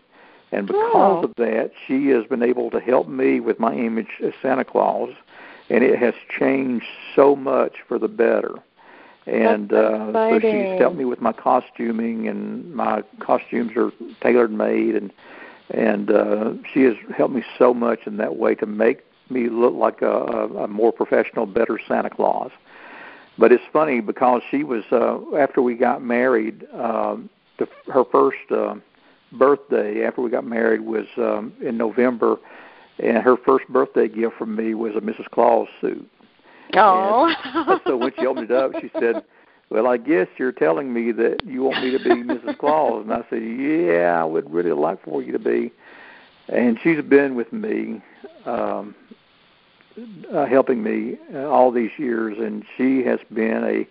and 0.52 0.66
because 0.66 0.92
oh. 0.94 1.24
of 1.24 1.34
that, 1.36 1.72
she 1.86 2.08
has 2.08 2.26
been 2.26 2.42
able 2.42 2.70
to 2.70 2.78
help 2.78 3.08
me 3.08 3.40
with 3.40 3.58
my 3.58 3.74
image 3.74 4.20
as 4.22 4.34
Santa 4.42 4.64
Claus, 4.64 5.10
and 5.70 5.82
it 5.82 5.98
has 5.98 6.14
changed 6.38 6.86
so 7.16 7.34
much 7.34 7.76
for 7.88 7.98
the 7.98 8.08
better. 8.08 8.54
And 9.26 9.72
uh, 9.72 10.12
so 10.12 10.40
she's 10.40 10.78
helped 10.78 10.96
me 10.96 11.06
with 11.06 11.22
my 11.22 11.32
costuming, 11.32 12.28
and 12.28 12.74
my 12.74 13.02
costumes 13.20 13.72
are 13.76 13.92
tailored 14.20 14.52
made, 14.52 14.94
and 14.94 15.12
and 15.70 16.10
uh, 16.10 16.52
she 16.72 16.82
has 16.82 16.96
helped 17.16 17.34
me 17.34 17.42
so 17.58 17.72
much 17.72 18.00
in 18.06 18.18
that 18.18 18.36
way 18.36 18.54
to 18.56 18.66
make 18.66 19.04
me 19.30 19.48
look 19.48 19.74
like 19.74 20.02
a, 20.02 20.10
a 20.10 20.68
more 20.68 20.92
professional, 20.92 21.46
better 21.46 21.80
Santa 21.88 22.10
Claus. 22.10 22.50
But 23.38 23.52
it's 23.52 23.64
funny 23.72 24.00
because 24.00 24.42
she 24.50 24.64
was 24.64 24.84
uh, 24.92 25.18
after 25.36 25.62
we 25.62 25.76
got 25.76 26.02
married. 26.02 26.66
Um, 26.74 27.30
the, 27.58 27.68
her 27.92 28.04
first 28.04 28.50
uh, 28.50 28.74
birthday 29.32 30.04
after 30.04 30.20
we 30.20 30.30
got 30.30 30.44
married 30.44 30.80
was 30.80 31.06
um, 31.16 31.52
in 31.62 31.76
November, 31.76 32.36
and 32.98 33.18
her 33.18 33.36
first 33.36 33.66
birthday 33.68 34.08
gift 34.08 34.36
from 34.36 34.54
me 34.54 34.74
was 34.74 34.94
a 34.94 35.00
Mrs. 35.00 35.28
Claus 35.30 35.68
suit. 35.80 36.08
Oh. 36.74 37.32
And 37.54 37.80
so 37.86 37.96
when 37.96 38.12
she 38.18 38.26
opened 38.26 38.50
it 38.50 38.56
up, 38.56 38.72
she 38.80 38.90
said, 38.98 39.24
"Well, 39.70 39.86
I 39.86 39.96
guess 39.96 40.28
you're 40.38 40.52
telling 40.52 40.92
me 40.92 41.12
that 41.12 41.44
you 41.44 41.62
want 41.62 41.82
me 41.82 41.90
to 41.90 41.98
be 41.98 42.22
Mrs. 42.22 42.58
Claus." 42.58 43.04
And 43.04 43.12
I 43.12 43.24
said, 43.28 43.42
"Yeah, 43.42 44.20
I 44.20 44.24
would 44.24 44.50
really 44.50 44.72
like 44.72 45.02
for 45.04 45.22
you 45.22 45.32
to 45.32 45.38
be." 45.38 45.72
And 46.48 46.78
she's 46.82 47.02
been 47.02 47.34
with 47.34 47.52
me 47.52 48.02
um, 48.46 48.94
uh, 50.32 50.46
helping 50.46 50.82
me 50.82 51.18
uh, 51.34 51.48
all 51.48 51.70
these 51.70 51.90
years, 51.98 52.36
and 52.38 52.64
she 52.76 53.02
has 53.04 53.20
been 53.32 53.64
a 53.64 53.86